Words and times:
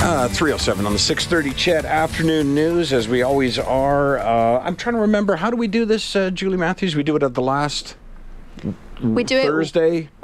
Uh, 0.00 0.28
307 0.28 0.86
on 0.86 0.92
the 0.92 0.98
630 0.98 1.54
CHED 1.58 1.84
Afternoon 1.84 2.54
News, 2.54 2.92
as 2.92 3.08
we 3.08 3.22
always 3.22 3.58
are. 3.58 4.18
Uh, 4.18 4.60
I'm 4.60 4.76
trying 4.76 4.94
to 4.94 5.00
remember, 5.02 5.36
how 5.36 5.50
do 5.50 5.56
we 5.56 5.66
do 5.68 5.84
this, 5.84 6.14
uh, 6.16 6.30
Julie 6.30 6.56
Matthews? 6.56 6.94
We 6.96 7.02
do 7.02 7.16
it 7.16 7.22
at 7.22 7.34
the 7.34 7.42
last 7.42 7.96
We 9.02 9.24
do 9.24 9.42
Thursday? 9.42 10.08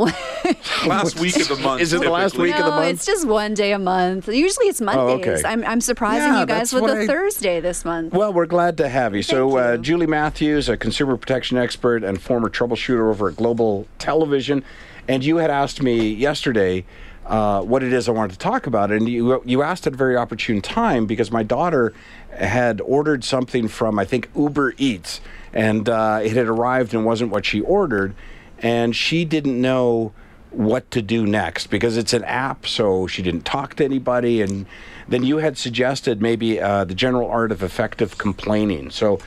last 0.86 1.18
week 1.20 1.36
of 1.40 1.48
the 1.48 1.56
month. 1.56 1.82
Is 1.82 1.92
it 1.92 2.00
the 2.02 2.08
last 2.10 2.32
typically. 2.32 2.50
week 2.50 2.58
of 2.58 2.64
the 2.64 2.70
No, 2.70 2.76
month? 2.76 2.94
it's 2.94 3.04
just 3.04 3.26
one 3.26 3.52
day 3.54 3.72
a 3.72 3.78
month. 3.78 4.28
Usually 4.28 4.68
it's 4.68 4.80
Mondays. 4.80 5.26
Oh, 5.26 5.30
okay. 5.32 5.42
I'm, 5.44 5.64
I'm 5.64 5.80
surprising 5.80 6.32
Yeah, 6.32 6.40
you 6.40 6.46
guys 6.46 6.72
with 6.72 6.82
what 6.82 6.90
a 6.96 7.00
I- 7.02 7.06
Thursday 7.06 7.60
this 7.60 7.84
month. 7.84 8.14
Well, 8.14 8.32
we're 8.32 8.46
glad 8.46 8.76
to 8.78 8.88
have 8.88 9.14
you. 9.14 9.22
so, 9.22 9.50
Thank 9.50 9.66
Uh, 9.66 9.72
you. 9.72 9.78
Julie 9.78 10.06
Matthews, 10.06 10.68
a 10.68 10.76
consumer 10.76 11.16
protection 11.16 11.58
expert 11.58 12.04
and 12.04 12.22
former 12.22 12.48
troubleshooter 12.48 13.10
over 13.10 13.28
at 13.28 13.36
Global 13.36 13.86
Television, 13.98 14.64
and 15.08 15.24
you 15.24 15.38
had 15.38 15.50
asked 15.50 15.82
me 15.82 16.08
yesterday 16.14 16.84
uh, 17.26 17.62
what 17.62 17.82
it 17.82 17.92
is 17.92 18.08
I 18.08 18.12
wanted 18.12 18.32
to 18.32 18.38
talk 18.38 18.66
about, 18.66 18.90
and 18.90 19.08
you 19.08 19.42
you 19.44 19.62
asked 19.62 19.86
at 19.86 19.94
a 19.94 19.96
very 19.96 20.16
opportune 20.16 20.60
time 20.60 21.06
because 21.06 21.30
my 21.30 21.42
daughter 21.42 21.94
had 22.30 22.80
ordered 22.80 23.24
something 23.24 23.68
from 23.68 23.98
I 23.98 24.04
think 24.04 24.28
Uber 24.36 24.74
Eats, 24.76 25.20
and 25.52 25.88
uh, 25.88 26.20
it 26.22 26.32
had 26.32 26.46
arrived 26.46 26.94
and 26.94 27.04
wasn't 27.04 27.30
what 27.30 27.46
she 27.46 27.60
ordered, 27.60 28.14
and 28.58 28.94
she 28.94 29.24
didn't 29.24 29.60
know 29.60 30.12
what 30.50 30.90
to 30.92 31.02
do 31.02 31.26
next 31.26 31.68
because 31.68 31.96
it's 31.96 32.12
an 32.12 32.24
app, 32.24 32.66
so 32.66 33.06
she 33.06 33.22
didn't 33.22 33.44
talk 33.44 33.74
to 33.74 33.84
anybody. 33.84 34.40
And 34.40 34.66
then 35.08 35.24
you 35.24 35.38
had 35.38 35.58
suggested 35.58 36.22
maybe 36.22 36.60
uh, 36.60 36.84
the 36.84 36.94
general 36.94 37.28
art 37.28 37.52
of 37.52 37.62
effective 37.62 38.18
complaining. 38.18 38.90
So, 38.90 39.18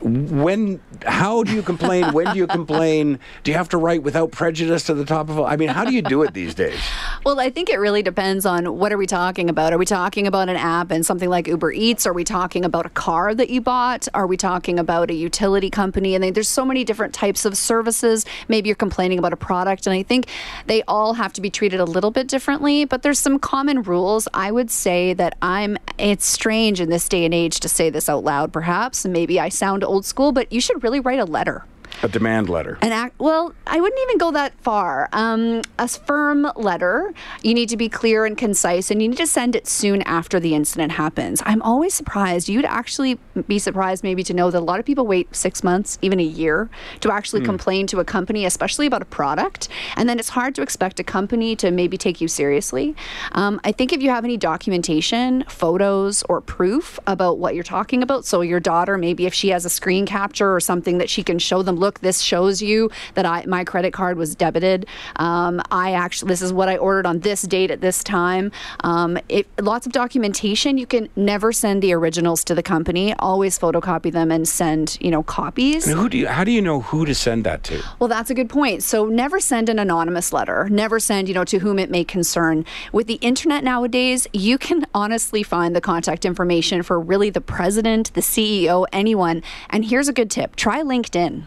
when, 0.00 0.80
how 1.04 1.42
do 1.42 1.52
you 1.52 1.62
complain? 1.62 2.12
when 2.12 2.32
do 2.32 2.38
you 2.38 2.46
complain? 2.46 3.18
Do 3.42 3.50
you 3.50 3.56
have 3.56 3.68
to 3.70 3.78
write 3.78 4.02
without 4.02 4.30
prejudice 4.30 4.84
to 4.84 4.94
the 4.94 5.04
top 5.04 5.28
of? 5.28 5.40
I 5.40 5.56
mean, 5.56 5.68
how 5.68 5.84
do 5.84 5.92
you 5.92 6.02
do 6.02 6.22
it 6.22 6.34
these 6.34 6.54
days? 6.54 6.78
Well, 7.24 7.40
I 7.40 7.50
think 7.50 7.70
it 7.70 7.78
really 7.78 8.02
depends 8.02 8.46
on 8.46 8.78
what 8.78 8.92
are 8.92 8.98
we 8.98 9.06
talking 9.06 9.48
about. 9.48 9.72
Are 9.72 9.78
we 9.78 9.86
talking 9.86 10.26
about 10.26 10.48
an 10.48 10.56
app 10.56 10.90
and 10.90 11.04
something 11.04 11.28
like 11.28 11.46
Uber 11.46 11.72
Eats? 11.72 12.06
Are 12.06 12.12
we 12.12 12.24
talking 12.24 12.64
about 12.64 12.86
a 12.86 12.90
car 12.90 13.34
that 13.34 13.50
you 13.50 13.60
bought? 13.60 14.06
Are 14.14 14.26
we 14.26 14.36
talking 14.36 14.78
about 14.78 15.10
a 15.10 15.14
utility 15.14 15.70
company? 15.70 16.14
And 16.14 16.24
there's 16.34 16.48
so 16.48 16.64
many 16.64 16.84
different 16.84 17.14
types 17.14 17.44
of 17.44 17.56
services. 17.56 18.26
Maybe 18.48 18.68
you're 18.68 18.76
complaining 18.76 19.18
about 19.18 19.32
a 19.32 19.36
product, 19.36 19.86
and 19.86 19.94
I 19.94 20.02
think 20.02 20.26
they 20.66 20.82
all 20.82 21.14
have 21.14 21.32
to 21.34 21.40
be 21.40 21.50
treated 21.50 21.80
a 21.80 21.84
little 21.84 22.10
bit 22.10 22.28
differently. 22.28 22.84
But 22.84 23.02
there's 23.02 23.18
some 23.18 23.38
common 23.38 23.82
rules. 23.82 24.28
I 24.34 24.50
would 24.50 24.70
say 24.70 25.14
that 25.14 25.36
I'm. 25.42 25.78
It's 25.98 26.26
strange 26.26 26.80
in 26.80 26.90
this 26.90 27.08
day 27.08 27.24
and 27.24 27.32
age 27.32 27.60
to 27.60 27.68
say 27.68 27.90
this 27.90 28.08
out 28.08 28.24
loud, 28.24 28.52
perhaps. 28.52 29.06
Maybe 29.06 29.40
I 29.40 29.48
sound 29.48 29.82
old 29.86 30.04
school, 30.04 30.32
but 30.32 30.52
you 30.52 30.60
should 30.60 30.82
really 30.82 31.00
write 31.00 31.18
a 31.18 31.24
letter. 31.24 31.64
A 32.02 32.08
demand 32.08 32.48
letter. 32.48 32.78
An 32.82 32.92
act, 32.92 33.18
well, 33.18 33.54
I 33.66 33.80
wouldn't 33.80 34.00
even 34.02 34.18
go 34.18 34.30
that 34.32 34.58
far. 34.60 35.08
Um, 35.12 35.62
a 35.78 35.88
firm 35.88 36.50
letter, 36.56 37.12
you 37.42 37.54
need 37.54 37.68
to 37.70 37.76
be 37.76 37.88
clear 37.88 38.24
and 38.26 38.36
concise, 38.36 38.90
and 38.90 39.02
you 39.02 39.08
need 39.08 39.18
to 39.18 39.26
send 39.26 39.56
it 39.56 39.66
soon 39.66 40.02
after 40.02 40.38
the 40.38 40.54
incident 40.54 40.92
happens. 40.92 41.42
I'm 41.46 41.62
always 41.62 41.94
surprised. 41.94 42.48
You'd 42.48 42.64
actually 42.64 43.18
be 43.48 43.58
surprised 43.58 44.04
maybe 44.04 44.22
to 44.24 44.34
know 44.34 44.50
that 44.50 44.58
a 44.58 44.60
lot 44.60 44.78
of 44.78 44.86
people 44.86 45.06
wait 45.06 45.34
six 45.34 45.64
months, 45.64 45.98
even 46.02 46.20
a 46.20 46.24
year, 46.24 46.68
to 47.00 47.12
actually 47.12 47.42
complain 47.42 47.86
to 47.88 48.00
a 48.00 48.04
company, 48.04 48.44
especially 48.44 48.86
about 48.86 49.02
a 49.02 49.06
product. 49.06 49.68
And 49.96 50.08
then 50.08 50.18
it's 50.18 50.30
hard 50.30 50.54
to 50.56 50.62
expect 50.62 51.00
a 51.00 51.04
company 51.04 51.56
to 51.56 51.70
maybe 51.70 51.96
take 51.96 52.20
you 52.20 52.28
seriously. 52.28 52.94
Um, 53.32 53.60
I 53.64 53.72
think 53.72 53.92
if 53.92 54.02
you 54.02 54.10
have 54.10 54.24
any 54.24 54.36
documentation, 54.36 55.44
photos, 55.48 56.22
or 56.28 56.40
proof 56.40 57.00
about 57.06 57.38
what 57.38 57.54
you're 57.54 57.64
talking 57.64 58.02
about, 58.02 58.24
so 58.24 58.42
your 58.42 58.60
daughter, 58.60 58.98
maybe 58.98 59.26
if 59.26 59.34
she 59.34 59.48
has 59.48 59.64
a 59.64 59.70
screen 59.70 60.06
capture 60.06 60.54
or 60.54 60.60
something 60.60 60.98
that 60.98 61.08
she 61.08 61.22
can 61.22 61.38
show 61.38 61.62
them, 61.62 61.76
look, 61.86 62.00
this 62.00 62.20
shows 62.20 62.60
you 62.60 62.90
that 63.14 63.24
I 63.24 63.44
my 63.46 63.62
credit 63.62 63.92
card 63.92 64.18
was 64.18 64.34
debited. 64.34 64.86
Um, 65.16 65.62
I 65.70 65.92
actually 65.92 66.28
this 66.28 66.42
is 66.42 66.52
what 66.52 66.68
I 66.68 66.76
ordered 66.76 67.06
on 67.06 67.20
this 67.20 67.42
date 67.42 67.70
at 67.70 67.80
this 67.80 68.02
time. 68.02 68.50
Um, 68.80 69.18
it, 69.28 69.46
lots 69.60 69.86
of 69.86 69.92
documentation. 69.92 70.78
You 70.78 70.86
can 70.86 71.08
never 71.14 71.52
send 71.52 71.82
the 71.82 71.92
originals 71.92 72.42
to 72.44 72.54
the 72.54 72.62
company. 72.62 73.14
Always 73.14 73.56
photocopy 73.58 74.10
them 74.10 74.32
and 74.32 74.48
send 74.48 74.98
you 75.00 75.10
know 75.12 75.22
copies. 75.22 75.86
And 75.86 75.96
who 75.96 76.08
do 76.08 76.18
you, 76.18 76.26
how 76.26 76.42
do 76.42 76.50
you 76.50 76.60
know 76.60 76.80
who 76.80 77.06
to 77.06 77.14
send 77.14 77.44
that 77.44 77.62
to? 77.64 77.82
Well, 78.00 78.08
that's 78.08 78.30
a 78.30 78.34
good 78.34 78.50
point. 78.50 78.82
So 78.82 79.06
never 79.06 79.38
send 79.38 79.68
an 79.68 79.78
anonymous 79.78 80.32
letter. 80.32 80.68
Never 80.68 80.98
send, 80.98 81.28
you 81.28 81.34
know, 81.34 81.44
to 81.44 81.58
whom 81.58 81.78
it 81.78 81.90
may 81.90 82.04
concern. 82.04 82.64
With 82.92 83.06
the 83.06 83.20
internet 83.30 83.62
nowadays, 83.62 84.26
you 84.32 84.58
can 84.58 84.84
honestly 84.94 85.42
find 85.42 85.76
the 85.76 85.80
contact 85.80 86.24
information 86.24 86.82
for 86.82 86.98
really 86.98 87.30
the 87.30 87.40
president, 87.40 88.12
the 88.14 88.20
CEO, 88.20 88.86
anyone. 88.92 89.42
And 89.70 89.84
here's 89.84 90.08
a 90.08 90.12
good 90.12 90.30
tip 90.30 90.56
try 90.56 90.82
LinkedIn. 90.82 91.44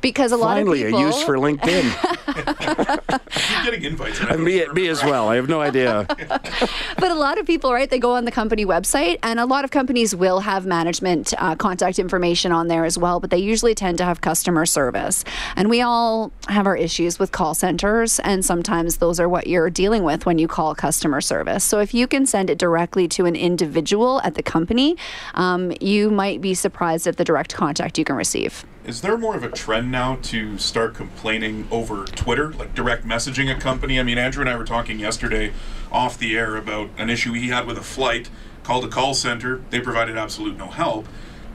Because 0.00 0.32
a 0.32 0.36
lot 0.36 0.56
Finally, 0.56 0.82
of 0.82 0.88
people. 0.88 1.00
a 1.00 1.06
use 1.06 1.22
for 1.22 1.36
LinkedIn. 1.36 1.84
Keep 3.30 3.64
getting 3.64 3.84
invites. 3.84 4.20
and 4.20 4.30
I 4.30 4.36
me, 4.36 4.58
don't 4.60 4.74
me 4.74 4.88
as 4.88 5.02
well. 5.02 5.28
I 5.28 5.36
have 5.36 5.48
no 5.48 5.60
idea. 5.60 6.06
But 6.08 7.10
a 7.10 7.14
lot 7.14 7.38
of 7.38 7.46
people, 7.46 7.72
right, 7.72 7.88
they 7.88 7.98
go 7.98 8.12
on 8.12 8.24
the 8.24 8.30
company 8.30 8.64
website, 8.64 9.18
and 9.22 9.38
a 9.40 9.46
lot 9.46 9.64
of 9.64 9.70
companies 9.70 10.14
will 10.14 10.40
have 10.40 10.66
management 10.66 11.34
uh, 11.38 11.54
contact 11.56 11.98
information 11.98 12.52
on 12.52 12.68
there 12.68 12.84
as 12.84 12.96
well, 12.98 13.20
but 13.20 13.30
they 13.30 13.38
usually 13.38 13.74
tend 13.74 13.98
to 13.98 14.04
have 14.04 14.20
customer 14.20 14.66
service. 14.66 15.24
And 15.56 15.68
we 15.70 15.80
all 15.80 16.32
have 16.48 16.66
our 16.66 16.76
issues 16.76 17.18
with 17.18 17.32
call 17.32 17.54
centers, 17.54 18.18
and 18.20 18.44
sometimes 18.44 18.98
those 18.98 19.20
are 19.20 19.28
what 19.28 19.46
you're 19.46 19.70
dealing 19.70 20.02
with 20.02 20.26
when 20.26 20.38
you 20.38 20.48
call 20.48 20.74
customer 20.74 21.20
service. 21.20 21.64
So 21.64 21.80
if 21.80 21.94
you 21.94 22.06
can 22.06 22.26
send 22.26 22.50
it 22.50 22.58
directly 22.58 23.08
to 23.08 23.26
an 23.26 23.36
individual 23.36 24.20
at 24.22 24.34
the 24.34 24.42
company, 24.42 24.96
um, 25.34 25.72
you 25.80 26.10
might 26.10 26.40
be 26.40 26.54
surprised 26.54 27.06
at 27.06 27.16
the 27.16 27.24
direct 27.24 27.54
contact 27.54 27.98
you 27.98 28.04
can 28.04 28.16
receive. 28.16 28.64
Is 28.84 29.00
there 29.00 29.16
more 29.16 29.34
of 29.34 29.42
a 29.42 29.48
trend 29.48 29.90
now 29.90 30.16
to 30.24 30.58
start 30.58 30.94
complaining 30.94 31.66
over 31.70 32.04
Twitter, 32.04 32.52
like 32.52 32.74
direct 32.74 33.06
messaging 33.06 33.50
a 33.50 33.58
company? 33.58 33.98
I 33.98 34.02
mean, 34.02 34.18
Andrew 34.18 34.42
and 34.42 34.50
I 34.50 34.56
were 34.56 34.66
talking 34.66 34.98
yesterday 34.98 35.54
off 35.90 36.18
the 36.18 36.36
air 36.36 36.54
about 36.56 36.90
an 36.98 37.08
issue 37.08 37.32
he 37.32 37.48
had 37.48 37.66
with 37.66 37.78
a 37.78 37.82
flight, 37.82 38.28
called 38.62 38.84
a 38.84 38.88
call 38.88 39.14
center. 39.14 39.62
They 39.70 39.80
provided 39.80 40.18
absolute 40.18 40.58
no 40.58 40.66
help. 40.66 41.08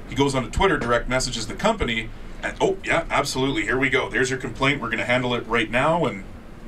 He 0.08 0.16
goes 0.16 0.34
onto 0.34 0.50
Twitter, 0.50 0.80
direct 0.80 1.08
messages 1.08 1.46
the 1.46 1.54
company, 1.54 2.10
and 2.42 2.58
oh, 2.60 2.78
yeah, 2.84 3.06
absolutely, 3.12 3.62
here 3.62 3.78
we 3.78 3.92
go. 3.92 4.10
There's 4.10 4.32
your 4.32 4.40
complaint. 4.40 4.82
We're 4.82 4.88
going 4.88 4.98
to 4.98 5.06
handle 5.06 5.36
it 5.36 5.46
right 5.46 5.70
now, 5.70 6.06
and 6.06 6.24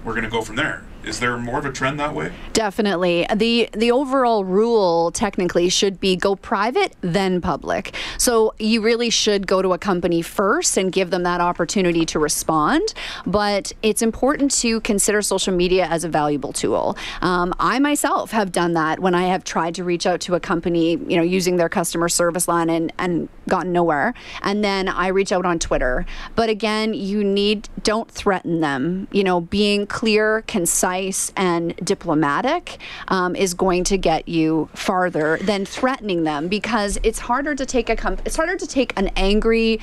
we're 0.05 0.13
going 0.13 0.25
to 0.25 0.29
go 0.29 0.43
from 0.43 0.57
there. 0.57 0.83
Is 1.03 1.19
there 1.19 1.35
more 1.37 1.57
of 1.57 1.65
a 1.65 1.71
trend 1.71 1.99
that 1.99 2.13
way? 2.13 2.31
Definitely. 2.53 3.25
The 3.35 3.69
the 3.73 3.91
overall 3.91 4.45
rule 4.45 5.11
technically 5.11 5.69
should 5.69 5.99
be 5.99 6.15
go 6.15 6.35
private 6.35 6.95
then 7.01 7.41
public. 7.41 7.95
So 8.19 8.53
you 8.59 8.81
really 8.81 9.09
should 9.09 9.47
go 9.47 9.61
to 9.63 9.73
a 9.73 9.79
company 9.79 10.21
first 10.21 10.77
and 10.77 10.91
give 10.91 11.09
them 11.09 11.23
that 11.23 11.41
opportunity 11.41 12.05
to 12.05 12.19
respond, 12.19 12.93
but 13.25 13.71
it's 13.81 14.03
important 14.03 14.51
to 14.61 14.79
consider 14.81 15.23
social 15.23 15.53
media 15.53 15.87
as 15.87 16.03
a 16.03 16.09
valuable 16.09 16.53
tool. 16.53 16.95
Um, 17.21 17.53
I 17.59 17.79
myself 17.79 18.29
have 18.31 18.51
done 18.51 18.73
that 18.73 18.99
when 18.99 19.15
I 19.15 19.23
have 19.23 19.43
tried 19.43 19.73
to 19.75 19.83
reach 19.83 20.05
out 20.05 20.21
to 20.21 20.35
a 20.35 20.39
company, 20.39 20.91
you 20.91 21.17
know, 21.17 21.23
using 21.23 21.57
their 21.57 21.69
customer 21.69 22.09
service 22.09 22.47
line 22.47 22.69
and 22.69 22.93
and 22.99 23.27
gotten 23.49 23.71
nowhere. 23.71 24.13
And 24.43 24.63
then 24.63 24.87
I 24.87 25.07
reach 25.07 25.31
out 25.31 25.45
on 25.45 25.57
Twitter. 25.57 26.05
But 26.35 26.49
again, 26.49 26.93
you 26.93 27.23
need 27.23 27.69
don't 27.81 28.09
threaten 28.09 28.59
them. 28.59 29.07
You 29.11 29.23
know, 29.23 29.41
being 29.41 29.87
clear, 29.87 30.43
concise 30.43 30.90
and 31.35 31.75
diplomatic 31.77 32.77
um, 33.07 33.35
is 33.35 33.53
going 33.53 33.83
to 33.85 33.97
get 33.97 34.27
you 34.27 34.69
farther 34.73 35.37
than 35.41 35.65
threatening 35.65 36.23
them 36.23 36.47
because 36.47 36.97
it's 37.03 37.19
harder 37.19 37.55
to 37.55 37.65
take 37.65 37.89
a 37.89 37.95
comp- 37.95 38.21
it's 38.25 38.35
harder 38.35 38.57
to 38.57 38.67
take 38.67 38.97
an 38.97 39.09
angry, 39.15 39.79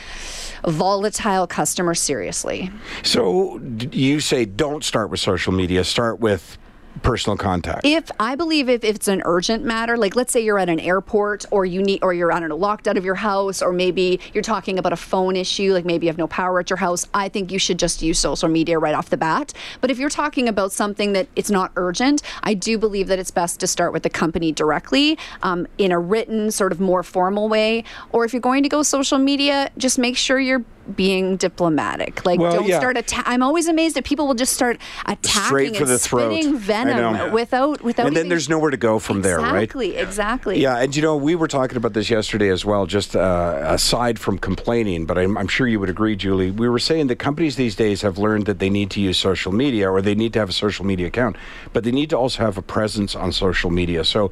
volatile 0.67 1.47
customer 1.47 1.95
seriously. 1.95 2.71
So 3.03 3.61
you 3.91 4.21
say 4.21 4.45
don't 4.45 4.85
start 4.85 5.11
with 5.11 5.21
social 5.21 5.53
media, 5.53 5.85
start 5.85 6.21
with 6.21 6.59
personal 7.03 7.37
contact. 7.37 7.85
If 7.85 8.11
I 8.21 8.35
believe 8.35 8.69
if, 8.69 8.85
if 8.85 8.97
it's 8.97 9.09
an 9.09 9.23
urgent 9.25 9.65
matter, 9.65 9.97
like 9.97 10.17
let's 10.17 10.33
say 10.33 10.41
you're 10.41 10.59
at 10.59 10.69
an 10.69 10.81
airport 10.81 11.45
or 11.51 11.65
you 11.65 11.83
need 11.83 12.01
or 12.03 12.13
you're 12.13 12.33
I 12.33 12.41
don't 12.41 12.49
know 12.49 12.57
locked 12.57 12.89
out 12.89 12.97
of 12.97 13.05
your 13.05 13.15
house 13.15 13.63
or 13.63 13.73
maybe 13.73 14.21
you're 14.33 14.43
talking 14.43 14.79
about 14.79 14.93
a 14.93 14.97
phone 14.97 15.37
issue, 15.37 15.73
like 15.73 15.85
maybe 15.85 16.07
you 16.07 16.11
have 16.11 16.19
no 16.19 16.27
power 16.27 16.61
at 16.61 16.71
your 16.71 16.79
house, 16.79 17.07
I 17.15 17.29
think 17.29 17.53
you 17.53 17.59
should 17.59 17.79
just 17.79 18.03
use 18.03 18.19
social 18.19 18.49
media 18.49 18.79
right 18.79 18.95
off 18.95 19.11
the 19.11 19.17
bat. 19.17 19.53
But 19.81 19.91
if 19.91 19.99
you're 19.99 20.11
talking 20.11 20.49
about 20.49 20.73
something 20.73 21.13
that 21.13 21.29
it's 21.37 21.51
not 21.51 21.73
urgent, 21.77 22.23
I 22.43 22.55
do 22.55 22.79
believe 22.79 23.09
that 23.09 23.19
it's 23.19 23.31
best 23.31 23.61
to 23.61 23.67
start 23.67 23.93
with 23.93 24.03
the 24.03 24.11
company 24.11 24.53
directly 24.53 25.19
um, 25.43 25.67
in 25.79 25.93
a 25.93 25.99
written 25.99 26.51
sort 26.51 26.73
of 26.73 26.81
more 26.81 27.03
formal 27.03 27.49
way. 27.49 27.85
Or 28.11 28.25
if 28.25 28.33
you're 28.33 28.41
going 28.41 28.63
to 28.63 28.69
go 28.69 28.83
social 28.83 29.19
media, 29.19 29.71
just 29.77 29.99
make 29.99 30.17
sure 30.17 30.39
you're 30.39 30.65
being 30.97 31.37
diplomatic. 31.37 32.25
Like, 32.25 32.41
Well, 32.41 32.53
don't 32.53 32.67
yeah. 32.69 32.79
start 32.79 32.97
atta- 32.97 33.23
I'm 33.27 33.43
always 33.43 33.69
amazed 33.69 33.97
that 33.97 34.05
people 34.05 34.27
will 34.27 34.35
just 34.35 34.53
start 34.55 34.79
attacking 35.07 35.75
for 35.75 35.83
and 35.83 35.89
the 35.91 35.99
spitting 35.99 36.55
I 36.57 36.59
venom 36.59 37.15
know. 37.15 37.31
without 37.33 37.83
without. 37.83 38.07
and 38.07 38.17
then 38.17 38.23
even- 38.23 38.29
there's 38.31 38.49
nowhere 38.49 38.71
to 38.71 38.77
go 38.77 38.99
from 38.99 39.23
there, 39.23 39.39
right? 39.39 39.63
Exactly, 39.65 39.97
exactly. 39.97 40.61
Yeah, 40.61 40.79
and 40.79 40.95
you 40.95 41.03
know, 41.03 41.17
we 41.17 41.35
were 41.35 41.49
talking 41.49 41.77
about 41.77 41.93
this 41.93 42.11
yesterday 42.11 42.49
as 42.49 42.65
well, 42.65 42.87
just 42.87 43.15
uh, 43.17 43.59
aside 43.63 44.19
from 44.19 44.39
complaining, 44.39 45.05
but 45.07 45.19
I'm, 45.19 45.37
I'm 45.37 45.49
sure 45.49 45.67
you 45.67 45.81
would 45.81 45.91
agree, 45.91 46.17
Julie. 46.17 46.51
We 46.51 46.69
were 46.69 46.79
saying 46.79 47.09
that 47.09 47.17
companies 47.17 47.57
these 47.57 47.75
days 47.77 48.03
have 48.03 48.19
learned 48.19 48.47
that 48.47 48.59
they 48.59 48.71
need 48.71 48.91
to 48.93 49.01
use 49.01 49.19
social 49.19 49.53
media 49.53 49.91
or 49.91 50.01
they 50.03 50.15
need 50.15 50.33
to 50.35 50.39
have 50.39 50.49
a 50.49 50.53
social 50.53 50.85
media 50.85 51.07
account, 51.09 51.37
but 51.73 51.85
they 51.85 51.91
need 51.93 52.11
to 52.11 52.17
also 52.19 52.43
have 52.43 52.57
a 52.59 52.63
presence 52.63 53.15
on 53.15 53.33
social 53.33 53.71
media. 53.71 54.05
So 54.05 54.31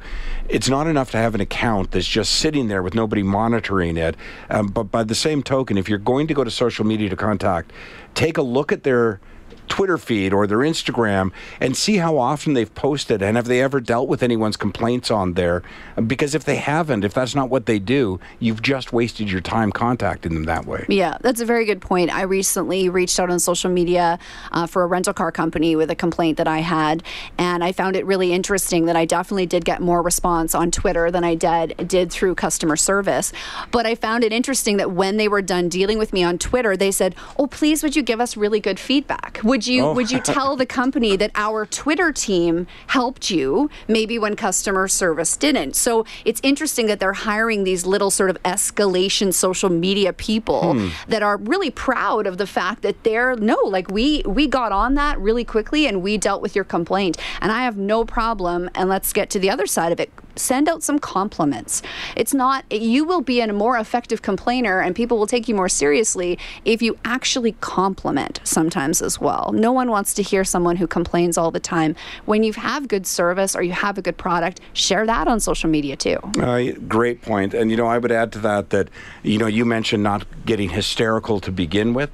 it's 0.49 0.69
not 0.69 0.87
enough 0.87 1.11
to 1.11 1.17
have 1.17 1.35
an 1.35 1.41
account 1.41 1.91
that's 1.91 2.07
just 2.07 2.33
sitting 2.33 2.67
there 2.67 2.81
with 2.81 2.95
nobody 2.95 3.23
monitoring 3.23 3.97
it. 3.97 4.15
Um, 4.49 4.67
but 4.67 4.85
by 4.91 5.03
the 5.03 5.15
same 5.15 5.43
token, 5.43 5.77
if 5.77 5.87
you're 5.89 5.97
going 5.99 6.27
to 6.27 6.33
go 6.33 6.43
to 6.47 6.55
social 6.55 6.85
media 6.85 7.09
to 7.09 7.15
contact, 7.15 7.71
take 8.15 8.37
a 8.37 8.41
look 8.41 8.71
at 8.71 8.83
their 8.83 9.19
Twitter 9.67 9.97
feed 9.97 10.33
or 10.33 10.47
their 10.47 10.59
Instagram 10.59 11.31
and 11.59 11.75
see 11.75 11.97
how 11.97 12.17
often 12.17 12.53
they've 12.53 12.73
posted 12.73 13.21
and 13.21 13.37
have 13.37 13.45
they 13.45 13.61
ever 13.61 13.79
dealt 13.79 14.07
with 14.07 14.23
anyone's 14.23 14.57
complaints 14.57 15.11
on 15.11 15.33
there. 15.33 15.63
Because 16.05 16.35
if 16.35 16.43
they 16.43 16.57
haven't, 16.57 17.03
if 17.03 17.13
that's 17.13 17.35
not 17.35 17.49
what 17.49 17.65
they 17.65 17.79
do, 17.79 18.19
you've 18.39 18.61
just 18.61 18.93
wasted 18.93 19.31
your 19.31 19.41
time 19.41 19.71
contacting 19.71 20.33
them 20.33 20.43
that 20.45 20.65
way. 20.65 20.85
Yeah, 20.89 21.17
that's 21.21 21.41
a 21.41 21.45
very 21.45 21.65
good 21.65 21.81
point. 21.81 22.13
I 22.13 22.23
recently 22.23 22.89
reached 22.89 23.19
out 23.19 23.29
on 23.29 23.39
social 23.39 23.71
media 23.71 24.19
uh, 24.51 24.67
for 24.67 24.83
a 24.83 24.87
rental 24.87 25.13
car 25.13 25.31
company 25.31 25.75
with 25.75 25.89
a 25.89 25.95
complaint 25.95 26.37
that 26.37 26.47
I 26.47 26.59
had, 26.59 27.03
and 27.37 27.63
I 27.63 27.71
found 27.71 27.95
it 27.95 28.05
really 28.05 28.33
interesting 28.33 28.85
that 28.85 28.95
I 28.95 29.05
definitely 29.05 29.45
did 29.45 29.65
get 29.65 29.81
more 29.81 30.01
response 30.01 30.53
on 30.55 30.71
Twitter 30.71 31.11
than 31.11 31.23
I 31.23 31.35
did 31.35 31.75
did 31.87 32.11
through 32.11 32.35
customer 32.35 32.75
service. 32.75 33.33
But 33.71 33.85
I 33.85 33.95
found 33.95 34.23
it 34.23 34.33
interesting 34.33 34.77
that 34.77 34.91
when 34.91 35.17
they 35.17 35.27
were 35.27 35.41
done 35.41 35.69
dealing 35.69 35.97
with 35.97 36.13
me 36.13 36.23
on 36.23 36.37
Twitter, 36.37 36.77
they 36.77 36.91
said, 36.91 37.15
"Oh, 37.37 37.47
please, 37.47 37.83
would 37.83 37.95
you 37.95 38.03
give 38.03 38.21
us 38.21 38.37
really 38.37 38.59
good 38.59 38.79
feedback? 38.79 39.39
Would 39.43 39.56
you 39.65 39.85
Oh. 39.85 39.93
would 39.93 40.11
you 40.11 40.19
tell 40.19 40.55
the 40.57 40.65
company 40.65 41.15
that 41.15 41.31
our 41.35 41.65
Twitter 41.65 42.11
team 42.11 42.67
helped 42.87 43.31
you 43.31 43.69
maybe 43.87 44.19
when 44.19 44.35
customer 44.35 44.87
service 44.89 45.37
didn't?" 45.37 45.75
So 45.75 46.05
it's 46.25 46.41
interesting 46.43 46.87
that 46.87 46.99
they're 46.99 47.13
hiring 47.13 47.63
these 47.63 47.85
little 47.85 48.11
sort 48.11 48.29
of 48.29 48.37
escalation 48.43 49.33
social 49.33 49.69
media 49.69 50.11
people 50.13 50.73
Hmm. 50.73 50.87
that 51.07 51.23
are 51.23 51.37
really 51.37 51.71
proud 51.71 52.27
of 52.27 52.37
the 52.37 52.45
fact 52.47 52.81
that 52.81 53.03
they're 53.03 53.35
no 53.37 53.55
like 53.63 53.89
we 53.89 54.21
we 54.25 54.47
got 54.47 54.71
on 54.71 54.95
that 54.95 55.17
really 55.19 55.43
quickly 55.45 55.87
and 55.87 56.01
we 56.03 56.17
dealt 56.17 56.41
with 56.41 56.55
your 56.55 56.63
complaint 56.65 57.17
and 57.41 57.51
i 57.51 57.63
have 57.63 57.77
no 57.77 58.03
problem 58.03 58.69
and 58.75 58.89
let's 58.89 59.13
get 59.13 59.29
to 59.29 59.39
the 59.39 59.49
other 59.49 59.65
side 59.65 59.91
of 59.91 59.99
it 59.99 60.11
send 60.37 60.69
out 60.69 60.83
some 60.83 60.99
compliments 60.99 61.81
it's 62.15 62.33
not 62.33 62.63
you 62.71 63.03
will 63.03 63.21
be 63.21 63.41
a 63.41 63.51
more 63.51 63.77
effective 63.77 64.21
complainer 64.21 64.79
and 64.79 64.95
people 64.95 65.17
will 65.17 65.27
take 65.27 65.47
you 65.47 65.55
more 65.55 65.69
seriously 65.69 66.37
if 66.65 66.81
you 66.81 66.97
actually 67.05 67.53
compliment 67.61 68.39
sometimes 68.43 69.01
as 69.01 69.19
well 69.19 69.51
no 69.53 69.71
one 69.71 69.89
wants 69.89 70.13
to 70.13 70.21
hear 70.21 70.43
someone 70.43 70.75
who 70.75 70.87
complains 70.87 71.37
all 71.37 71.51
the 71.51 71.59
time 71.59 71.95
when 72.25 72.43
you 72.43 72.53
have 72.53 72.87
good 72.87 73.05
service 73.07 73.55
or 73.55 73.61
you 73.63 73.71
have 73.71 73.97
a 73.97 74.01
good 74.01 74.17
product 74.17 74.59
share 74.73 75.05
that 75.05 75.27
on 75.27 75.39
social 75.39 75.69
media 75.69 75.95
too 75.95 76.17
Uh, 76.39 76.71
great 76.87 77.21
point. 77.21 77.53
And, 77.53 77.71
you 77.71 77.77
know, 77.77 77.87
I 77.87 77.97
would 77.97 78.11
add 78.11 78.31
to 78.33 78.39
that 78.39 78.69
that, 78.69 78.89
you 79.23 79.37
know, 79.37 79.47
you 79.47 79.65
mentioned 79.65 80.03
not 80.03 80.25
getting 80.45 80.69
hysterical 80.69 81.39
to 81.41 81.51
begin 81.51 81.93
with 81.93 82.09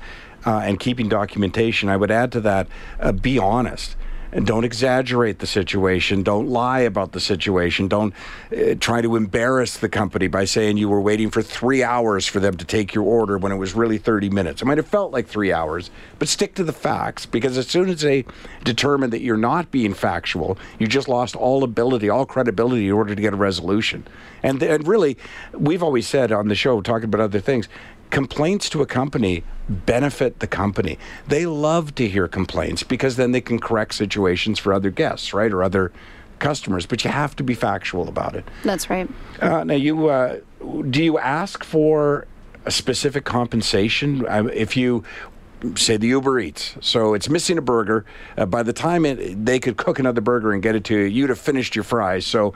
uh, 0.45 0.59
and 0.59 0.79
keeping 0.79 1.09
documentation. 1.09 1.89
I 1.89 1.97
would 1.97 2.11
add 2.11 2.31
to 2.33 2.41
that, 2.41 2.67
uh, 2.99 3.11
be 3.11 3.37
honest. 3.37 3.95
And 4.33 4.47
don't 4.47 4.63
exaggerate 4.63 5.38
the 5.39 5.47
situation. 5.47 6.24
Don't 6.24 6.50
lie 6.50 6.80
about 6.80 7.12
the 7.12 7.19
situation. 7.19 7.88
Don't 7.88 8.15
uh, 8.51 8.74
try 8.80 9.00
to 9.00 9.15
embarrass 9.15 9.77
the 9.77 9.88
company 9.88 10.27
by 10.27 10.45
saying 10.45 10.77
you 10.77 10.89
were 10.89 11.00
waiting 11.00 11.30
for 11.30 11.44
three 11.44 11.83
hours 11.83 12.25
for 12.25 12.39
them 12.39 12.57
to 12.57 12.65
take 12.65 12.95
your 12.95 13.03
order 13.03 13.38
when 13.38 13.51
it 13.51 13.57
was 13.57 13.75
really 13.75 14.00
30 14.00 14.31
minutes. 14.31 14.63
It 14.63 14.65
might 14.65 14.80
have 14.80 14.88
felt 14.88 15.12
like 15.12 15.27
three 15.27 15.53
hours, 15.53 15.91
but 16.18 16.27
stick 16.27 16.56
to 16.56 16.63
the 16.63 16.74
facts 16.74 17.27
because 17.27 17.59
as 17.59 17.68
soon 17.68 17.89
as 17.89 18.01
they 18.01 18.25
determine 18.63 19.12
that 19.12 19.21
you're 19.21 19.38
not 19.38 19.69
being 19.69 19.94
factual, 19.94 20.57
you 20.79 20.88
just 20.88 21.07
lost 21.07 21.36
all 21.36 21.63
ability, 21.63 22.09
all 22.09 22.25
credibility 22.25 22.88
in 22.88 22.94
order 22.94 23.13
to 23.13 23.21
get 23.21 23.33
a 23.33 23.38
resolution. 23.38 24.03
And, 24.41 24.62
and 24.63 24.88
really, 24.88 25.15
we've 25.53 25.83
always 25.83 26.07
said 26.07 26.31
on 26.31 26.47
the 26.47 26.56
show, 26.56 26.81
talking 26.81 27.06
about 27.06 27.21
other 27.21 27.39
things, 27.39 27.69
complaints 28.13 28.69
to 28.69 28.81
a 28.81 28.86
company 28.86 29.44
benefit 29.68 30.39
the 30.39 30.45
company. 30.45 31.00
They 31.27 31.48
love 31.48 31.95
to 31.95 32.07
hear 32.07 32.27
complaints 32.27 32.83
because 32.83 33.15
then 33.15 33.31
they 33.31 33.42
can 33.42 33.60
correct 33.60 33.95
situations 33.95 34.60
for 34.60 34.71
other 34.71 34.92
guests, 34.92 35.33
right, 35.33 35.51
or 35.51 35.63
other 35.63 35.92
customers. 36.38 36.86
But 36.86 37.04
you 37.04 37.10
have 37.10 37.36
to 37.38 37.44
be 37.44 37.56
factual 37.56 38.07
about 38.07 38.36
it. 38.36 38.45
that's 38.63 38.88
right 38.89 39.10
Uh, 39.42 39.63
now, 39.63 39.74
you 39.74 40.10
uh, 40.10 40.39
do 40.92 41.04
you 41.04 41.18
ask 41.18 41.63
for 41.63 42.27
a 42.65 42.71
specific 42.71 43.25
compensation 43.25 44.25
uh, 44.27 44.44
if 44.54 44.77
you 44.77 45.04
say 45.75 45.98
the 45.98 46.07
Uber 46.10 46.39
Eats? 46.39 46.75
So 46.81 47.15
it's 47.15 47.30
missing 47.30 47.57
a 47.57 47.62
burger. 47.63 48.06
Uh, 48.38 48.45
by 48.45 48.62
the 48.62 48.74
time 48.74 49.06
it, 49.06 49.44
they 49.44 49.60
could 49.60 49.77
cook 49.77 49.98
another 49.98 50.21
burger 50.21 50.54
and 50.54 50.62
get 50.62 50.75
it 50.75 50.83
to 50.86 50.94
you, 50.95 51.06
you'd 51.06 51.30
have 51.31 51.39
finished 51.39 51.75
your 51.75 51.83
fries. 51.83 52.27
So. 52.27 52.54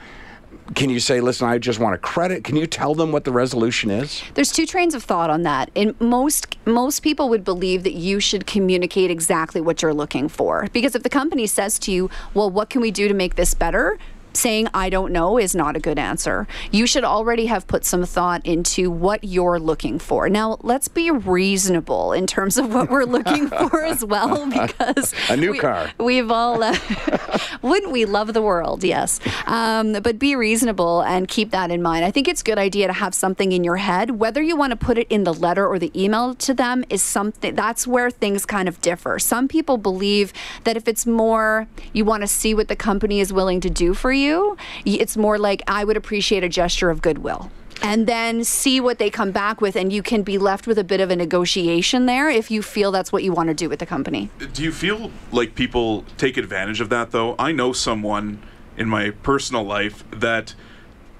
Can 0.75 0.89
you 0.89 0.99
say, 0.99 1.21
listen, 1.21 1.47
I 1.47 1.57
just 1.57 1.79
want 1.79 1.95
a 1.95 1.97
credit? 1.97 2.43
Can 2.43 2.55
you 2.55 2.67
tell 2.67 2.93
them 2.93 3.11
what 3.11 3.23
the 3.23 3.31
resolution 3.31 3.89
is? 3.89 4.21
There's 4.33 4.51
two 4.51 4.65
trains 4.65 4.93
of 4.93 5.03
thought 5.03 5.29
on 5.29 5.43
that. 5.43 5.71
And 5.75 5.99
most 5.99 6.55
most 6.65 6.99
people 6.99 7.29
would 7.29 7.43
believe 7.43 7.83
that 7.83 7.93
you 7.93 8.19
should 8.19 8.45
communicate 8.45 9.09
exactly 9.09 9.61
what 9.61 9.81
you're 9.81 9.93
looking 9.93 10.27
for. 10.27 10.67
Because 10.73 10.95
if 10.95 11.03
the 11.03 11.09
company 11.09 11.47
says 11.47 11.79
to 11.79 11.91
you, 11.91 12.09
"Well, 12.33 12.49
what 12.49 12.69
can 12.69 12.81
we 12.81 12.91
do 12.91 13.07
to 13.07 13.13
make 13.13 13.35
this 13.35 13.53
better?" 13.53 13.97
Saying 14.37 14.67
I 14.73 14.89
don't 14.89 15.11
know 15.11 15.37
is 15.37 15.55
not 15.55 15.75
a 15.75 15.79
good 15.79 15.99
answer. 15.99 16.47
You 16.71 16.85
should 16.87 17.03
already 17.03 17.47
have 17.47 17.67
put 17.67 17.83
some 17.85 18.05
thought 18.05 18.45
into 18.45 18.89
what 18.91 19.23
you're 19.23 19.59
looking 19.59 19.99
for. 19.99 20.29
Now, 20.29 20.57
let's 20.61 20.87
be 20.87 21.09
reasonable 21.11 22.13
in 22.13 22.27
terms 22.27 22.57
of 22.57 22.73
what 22.73 22.89
we're 22.89 23.03
looking 23.05 23.47
for 23.69 23.83
as 23.83 24.05
well 24.05 24.45
because 24.49 25.13
A 25.29 25.35
new 25.37 25.51
we- 25.51 25.59
car. 25.59 25.91
We've 25.99 26.31
all 26.31 26.61
uh, 26.63 26.77
wouldn't 27.61 27.91
we 27.91 28.05
love 28.05 28.33
the 28.33 28.41
world? 28.41 28.83
Yes, 28.83 29.19
um, 29.45 29.93
but 29.93 30.19
be 30.19 30.35
reasonable 30.35 31.01
and 31.01 31.27
keep 31.27 31.51
that 31.51 31.71
in 31.71 31.81
mind. 31.81 32.05
I 32.05 32.11
think 32.11 32.27
it's 32.27 32.41
a 32.41 32.43
good 32.43 32.59
idea 32.59 32.87
to 32.87 32.93
have 32.93 33.13
something 33.13 33.51
in 33.51 33.63
your 33.63 33.77
head. 33.77 34.11
Whether 34.11 34.41
you 34.41 34.55
want 34.55 34.71
to 34.71 34.77
put 34.77 34.97
it 34.97 35.07
in 35.09 35.23
the 35.23 35.33
letter 35.33 35.67
or 35.67 35.79
the 35.79 35.91
email 36.01 36.33
to 36.35 36.53
them 36.53 36.83
is 36.89 37.01
something. 37.01 37.55
That's 37.55 37.87
where 37.87 38.09
things 38.11 38.45
kind 38.45 38.67
of 38.67 38.79
differ. 38.81 39.19
Some 39.19 39.47
people 39.47 39.77
believe 39.77 40.31
that 40.63 40.77
if 40.77 40.87
it's 40.87 41.05
more, 41.05 41.67
you 41.93 42.05
want 42.05 42.21
to 42.21 42.27
see 42.27 42.53
what 42.53 42.67
the 42.67 42.75
company 42.75 43.19
is 43.19 43.31
willing 43.33 43.59
to 43.61 43.69
do 43.69 43.93
for 43.93 44.11
you. 44.11 44.26
Y- 44.35 44.97
It's 45.00 45.18
more 45.18 45.38
like 45.38 45.62
I 45.68 45.83
would 45.83 45.97
appreciate 45.97 46.44
a 46.44 46.50
gesture 46.50 46.89
of 46.89 47.01
goodwill. 47.01 47.51
And 47.83 48.07
then 48.07 48.44
see 48.44 48.79
what 48.81 48.97
they 48.97 49.09
come 49.12 49.31
back 49.31 49.62
with, 49.62 49.75
and 49.75 49.94
you 49.94 50.01
can 50.01 50.24
be 50.24 50.38
left 50.39 50.65
with 50.65 50.79
a 50.79 50.83
bit 50.83 51.00
of 51.00 51.12
a 51.12 51.15
negotiation 51.15 52.07
there 52.07 52.27
if 52.27 52.50
you 52.50 52.63
feel 52.63 52.91
that's 52.91 53.12
what 53.13 53.24
you 53.24 53.31
want 53.31 53.50
to 53.50 53.53
do 53.53 53.69
with 53.69 53.77
the 53.79 53.85
company. 53.85 54.29
Do 54.53 54.63
you 54.63 54.71
feel 54.71 55.12
like 55.31 55.53
people 55.53 56.03
take 56.18 56.38
advantage 56.38 56.81
of 56.81 56.89
that 56.89 57.12
though? 57.12 57.35
I 57.38 57.51
know 57.51 57.74
someone 57.74 58.39
in 58.77 58.89
my 58.89 59.12
personal 59.12 59.63
life 59.63 60.03
that 60.12 60.56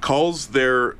calls 0.02 0.48
their 0.48 0.96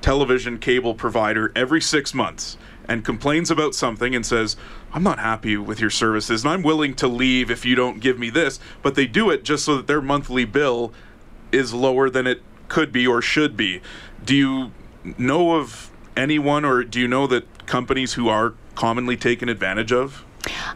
television 0.00 0.58
cable 0.58 0.94
provider 0.94 1.52
every 1.56 1.80
six 1.80 2.14
months 2.14 2.56
and 2.88 3.04
complains 3.04 3.50
about 3.50 3.74
something 3.74 4.14
and 4.14 4.24
says, 4.24 4.56
I'm 4.92 5.02
not 5.02 5.18
happy 5.18 5.56
with 5.56 5.80
your 5.80 5.90
services 5.90 6.42
and 6.44 6.52
I'm 6.52 6.62
willing 6.62 6.94
to 6.94 7.06
leave 7.08 7.50
if 7.50 7.64
you 7.64 7.74
don't 7.74 8.00
give 8.00 8.18
me 8.18 8.30
this. 8.30 8.58
But 8.82 8.94
they 8.94 9.06
do 9.06 9.30
it 9.30 9.44
just 9.44 9.64
so 9.64 9.76
that 9.76 9.86
their 9.86 10.00
monthly 10.00 10.44
bill 10.44 10.92
is 11.52 11.72
lower 11.74 12.10
than 12.10 12.26
it 12.26 12.42
could 12.68 12.92
be 12.92 13.06
or 13.06 13.20
should 13.20 13.56
be. 13.56 13.80
Do 14.24 14.34
you 14.34 14.72
know 15.18 15.56
of 15.56 15.90
anyone 16.16 16.64
or 16.64 16.84
do 16.84 17.00
you 17.00 17.08
know 17.08 17.26
that 17.26 17.66
companies 17.66 18.14
who 18.14 18.28
are 18.28 18.54
commonly 18.74 19.16
taken 19.16 19.48
advantage 19.48 19.92
of? 19.92 20.24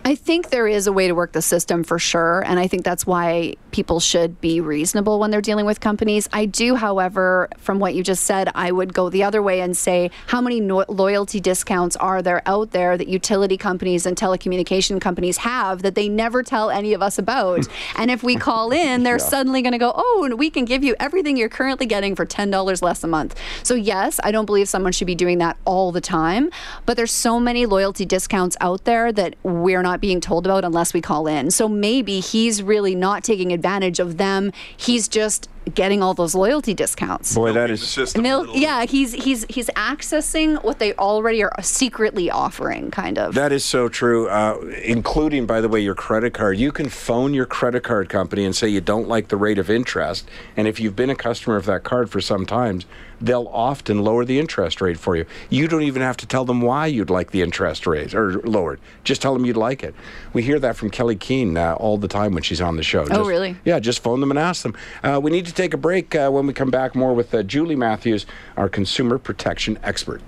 I 0.07 0.17
think 0.17 0.51
there 0.51 0.69
is 0.69 0.87
a 0.87 0.93
way 0.93 1.09
to 1.09 1.15
work 1.15 1.33
the 1.33 1.41
system 1.41 1.83
for 1.83 1.99
sure. 1.99 2.45
And 2.45 2.61
I 2.61 2.67
think 2.67 2.85
that's 2.85 3.07
why 3.07 3.55
people 3.71 4.01
should 4.01 4.39
be 4.39 4.61
reasonable 4.61 5.19
when 5.19 5.31
they're 5.31 5.41
dealing 5.41 5.65
with 5.65 5.81
companies. 5.81 6.29
I 6.31 6.45
do, 6.45 6.75
however, 6.75 7.49
from 7.57 7.79
what 7.79 7.95
you 7.95 8.03
just 8.03 8.25
said, 8.25 8.51
I 8.55 8.71
would 8.71 8.93
go 8.93 9.09
the 9.09 9.23
other 9.23 9.43
way 9.43 9.63
and 9.63 9.75
say, 9.75 10.11
how 10.27 10.43
many 10.43 10.61
no- 10.61 10.85
loyalty 10.89 11.41
discounts 11.41 11.97
are 11.97 12.21
there 12.21 12.43
out 12.45 12.73
there 12.73 12.99
that 12.99 13.09
utility 13.09 13.57
companies 13.57 14.05
and 14.05 14.15
telecommunication 14.15 15.01
companies 15.01 15.39
have 15.39 15.81
that 15.81 15.95
they 15.95 16.11
never 16.11 16.43
tell 16.43 16.69
any 16.69 16.93
of 16.93 17.01
us 17.01 17.19
about? 17.19 17.67
and 17.97 18.11
if 18.11 18.23
we 18.23 18.37
call 18.37 18.73
in, 18.73 19.05
they're 19.05 19.19
suddenly 19.19 19.63
going 19.63 19.73
to 19.73 19.79
go, 19.79 19.95
oh, 19.97 20.25
and 20.25 20.39
we 20.39 20.51
can 20.51 20.67
give 20.67 20.85
you 20.85 20.95
everything 21.01 21.39
you're 21.39 21.49
currently 21.49 21.87
getting 21.87 22.15
for 22.15 22.27
$10 22.27 22.83
less 22.83 23.03
a 23.03 23.07
month. 23.07 23.41
So, 23.63 23.75
yes, 23.75 24.21
I 24.23 24.33
don't 24.33 24.45
believe 24.45 24.69
someone 24.69 24.93
should 24.93 25.07
be 25.07 25.15
doing 25.15 25.39
that 25.39 25.57
all 25.65 25.93
the 25.93 26.03
time, 26.03 26.51
but 26.85 26.99
there's 26.99 27.11
so 27.11 27.41
many 27.41 27.65
loyalty 27.65 28.05
discounts 28.05 28.55
out 28.61 28.85
there 28.85 29.11
that 29.11 29.37
we're 29.43 29.81
not 29.81 29.94
being 30.01 30.21
told 30.21 30.47
about 30.47 30.65
unless 30.65 30.95
we 30.95 31.01
call 31.01 31.27
in. 31.27 31.51
So 31.51 31.69
maybe 31.69 32.21
he's 32.21 32.63
really 32.63 32.95
not 32.95 33.25
taking 33.25 33.53
advantage 33.53 33.99
of 33.99 34.17
them. 34.17 34.53
He's 34.77 35.09
just 35.09 35.49
getting 35.73 36.03
all 36.03 36.15
those 36.15 36.35
loyalty 36.35 36.75
discounts. 36.75 37.35
Boy, 37.35 37.53
that 37.53 37.71
is 37.71 37.81
The 37.81 37.85
is 37.85 37.91
system 37.91 38.23
Mil- 38.23 38.55
yeah, 38.57 38.85
he's 38.85 39.13
he's 39.13 39.45
he's 39.49 39.69
accessing 39.71 40.63
what 40.63 40.79
they 40.79 40.93
already 40.95 41.43
are 41.43 41.53
secretly 41.63 42.31
offering, 42.31 42.91
kind 42.91 43.19
of. 43.19 43.35
That 43.35 43.53
is 43.53 43.65
so 43.65 43.89
true, 43.89 44.29
uh, 44.29 44.59
including, 44.83 45.47
by 45.47 45.61
the 45.61 45.69
way, 45.69 45.81
your 45.81 45.95
credit 45.95 46.35
card. 46.35 46.59
You 46.59 46.73
can 46.73 46.89
phone 46.89 47.35
your 47.35 47.47
credit 47.47 47.83
card 47.83 48.09
company 48.09 48.45
and 48.45 48.55
say 48.55 48.69
you 48.69 48.81
don't 48.81 49.09
like 49.09 49.29
the 49.29 49.37
rate 49.37 49.59
of 49.59 49.71
interest. 49.71 50.29
And 50.57 50.69
if 50.69 50.81
you've 50.81 50.97
been 50.97 51.11
a 51.11 51.17
customer 51.17 51.57
of 51.57 51.67
that 51.67 51.85
card 51.85 52.11
for 52.11 52.21
some 52.21 52.45
time, 52.45 52.81
they'll 53.21 53.49
often 53.53 54.03
lower 54.03 54.25
the 54.25 54.39
interest 54.39 54.81
rate 54.81 54.99
for 54.99 55.17
you. 55.17 55.25
You 55.49 55.69
don't 55.69 55.83
even 55.83 56.03
have 56.03 56.17
to 56.19 56.27
tell 56.27 56.45
them 56.45 56.61
why 56.61 56.87
you'd 56.87 57.11
like 57.11 57.31
the 57.31 57.43
interest 57.43 57.87
raised 57.87 58.15
or 58.15 58.41
lowered. 58.41 58.81
Just 59.03 59.23
tell 59.23 59.33
them 59.33 59.47
you'd 59.47 59.57
like 59.57 59.83
it. 59.83 59.95
We 60.33 60.43
hear 60.43 60.59
that 60.61 60.77
from 60.77 60.91
Kelley 60.91 61.17
Keehn 61.17 61.57
uh, 61.57 61.75
all 61.77 61.97
the 61.97 62.09
time 62.09 62.35
when 62.35 62.43
she's 62.43 62.61
on 62.61 62.77
the 62.77 62.83
show. 62.83 63.07
Oh, 63.11 63.25
really? 63.25 63.57
Yeah, 63.65 63.79
just 63.79 64.03
phone 64.03 64.21
them 64.21 64.31
and 64.31 64.39
ask 64.39 64.63
them. 64.63 64.77
Uh, 65.03 65.21
we 65.23 65.31
need 65.31 65.47
to 65.47 65.54
take 65.55 65.75
a 65.75 65.79
break. 65.79 66.15
Uh, 66.15 66.31
when 66.31 66.47
we 66.47 66.53
come 66.53 66.71
back, 66.71 66.95
more 66.95 67.15
with 67.15 67.35
uh, 67.35 67.43
Julie 67.43 67.77
Matthews, 67.77 68.27
our 68.57 68.69
consumer 68.69 69.19
protection 69.19 69.79
expert. 69.83 70.23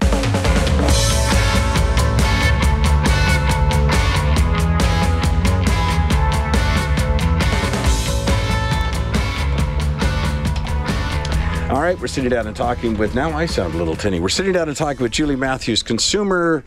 All 11.69 11.83
right, 11.83 11.99
we're 12.01 12.07
sitting 12.07 12.31
down 12.31 12.47
and 12.47 12.55
talking 12.57 12.97
with, 12.97 13.15
now 13.17 13.37
I 13.37 13.45
sound 13.45 13.75
a 13.75 13.77
little 13.77 13.97
tinny. 13.97 14.21
We're 14.21 14.29
sitting 14.29 14.53
down 14.53 14.69
and 14.69 14.77
talking 14.77 15.03
with 15.03 15.11
Julie 15.11 15.37
Matthews, 15.37 15.83
consumer 15.83 16.65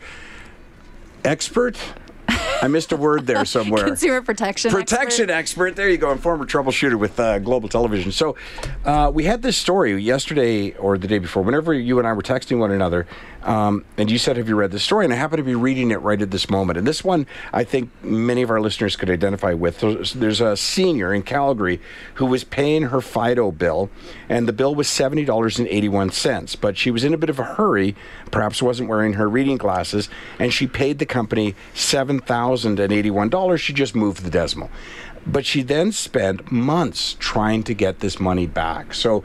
expert. 1.24 1.78
I 2.62 2.68
missed 2.68 2.92
a 2.92 2.96
word 2.96 3.26
there 3.26 3.44
somewhere. 3.56 3.84
Consumer 3.84 4.22
protection. 4.22 4.70
Protection 4.70 5.30
expert. 5.30 5.68
expert. 5.68 5.76
There 5.76 5.88
you 5.88 5.98
go. 5.98 6.10
And 6.10 6.20
former 6.20 6.46
troubleshooter 6.46 6.98
with 6.98 7.18
uh, 7.18 7.38
Global 7.38 7.68
Television. 7.68 8.12
So 8.12 8.36
uh, 8.84 9.10
we 9.12 9.24
had 9.24 9.42
this 9.42 9.56
story 9.56 10.00
yesterday 10.02 10.72
or 10.76 10.98
the 10.98 11.08
day 11.08 11.18
before, 11.18 11.42
whenever 11.42 11.72
you 11.74 11.98
and 11.98 12.06
I 12.06 12.12
were 12.12 12.22
texting 12.22 12.58
one 12.58 12.70
another, 12.70 13.06
um, 13.42 13.84
and 13.96 14.10
you 14.10 14.18
said, 14.18 14.36
Have 14.36 14.48
you 14.48 14.56
read 14.56 14.70
this 14.70 14.82
story? 14.84 15.04
And 15.04 15.14
I 15.14 15.16
happen 15.16 15.38
to 15.38 15.42
be 15.42 15.54
reading 15.54 15.90
it 15.90 16.00
right 16.02 16.20
at 16.20 16.30
this 16.30 16.50
moment. 16.50 16.78
And 16.78 16.86
this 16.86 17.02
one, 17.02 17.26
I 17.52 17.64
think 17.64 17.90
many 18.04 18.42
of 18.42 18.50
our 18.50 18.60
listeners 18.60 18.96
could 18.96 19.08
identify 19.10 19.54
with. 19.54 19.80
There's, 19.80 20.12
there's 20.12 20.40
a 20.40 20.56
senior 20.56 21.14
in 21.14 21.22
Calgary 21.22 21.80
who 22.14 22.26
was 22.26 22.44
paying 22.44 22.82
her 22.84 23.00
Fido 23.00 23.50
bill, 23.50 23.88
and 24.28 24.46
the 24.46 24.52
bill 24.52 24.74
was 24.74 24.88
$70.81. 24.88 26.60
But 26.60 26.76
she 26.76 26.90
was 26.90 27.02
in 27.04 27.14
a 27.14 27.18
bit 27.18 27.30
of 27.30 27.38
a 27.38 27.44
hurry, 27.44 27.96
perhaps 28.30 28.62
wasn't 28.62 28.90
wearing 28.90 29.14
her 29.14 29.28
reading 29.28 29.56
glasses, 29.56 30.10
and 30.38 30.52
she 30.52 30.66
paid 30.66 30.98
the 30.98 31.06
company 31.06 31.54
$7,081. 31.74 33.58
She 33.58 33.72
just 33.72 33.94
moved 33.94 34.22
the 34.22 34.30
decimal. 34.30 34.70
But 35.26 35.44
she 35.46 35.62
then 35.62 35.92
spent 35.92 36.50
months 36.50 37.14
trying 37.18 37.62
to 37.64 37.74
get 37.74 38.00
this 38.00 38.18
money 38.18 38.46
back. 38.46 38.94
So 38.94 39.22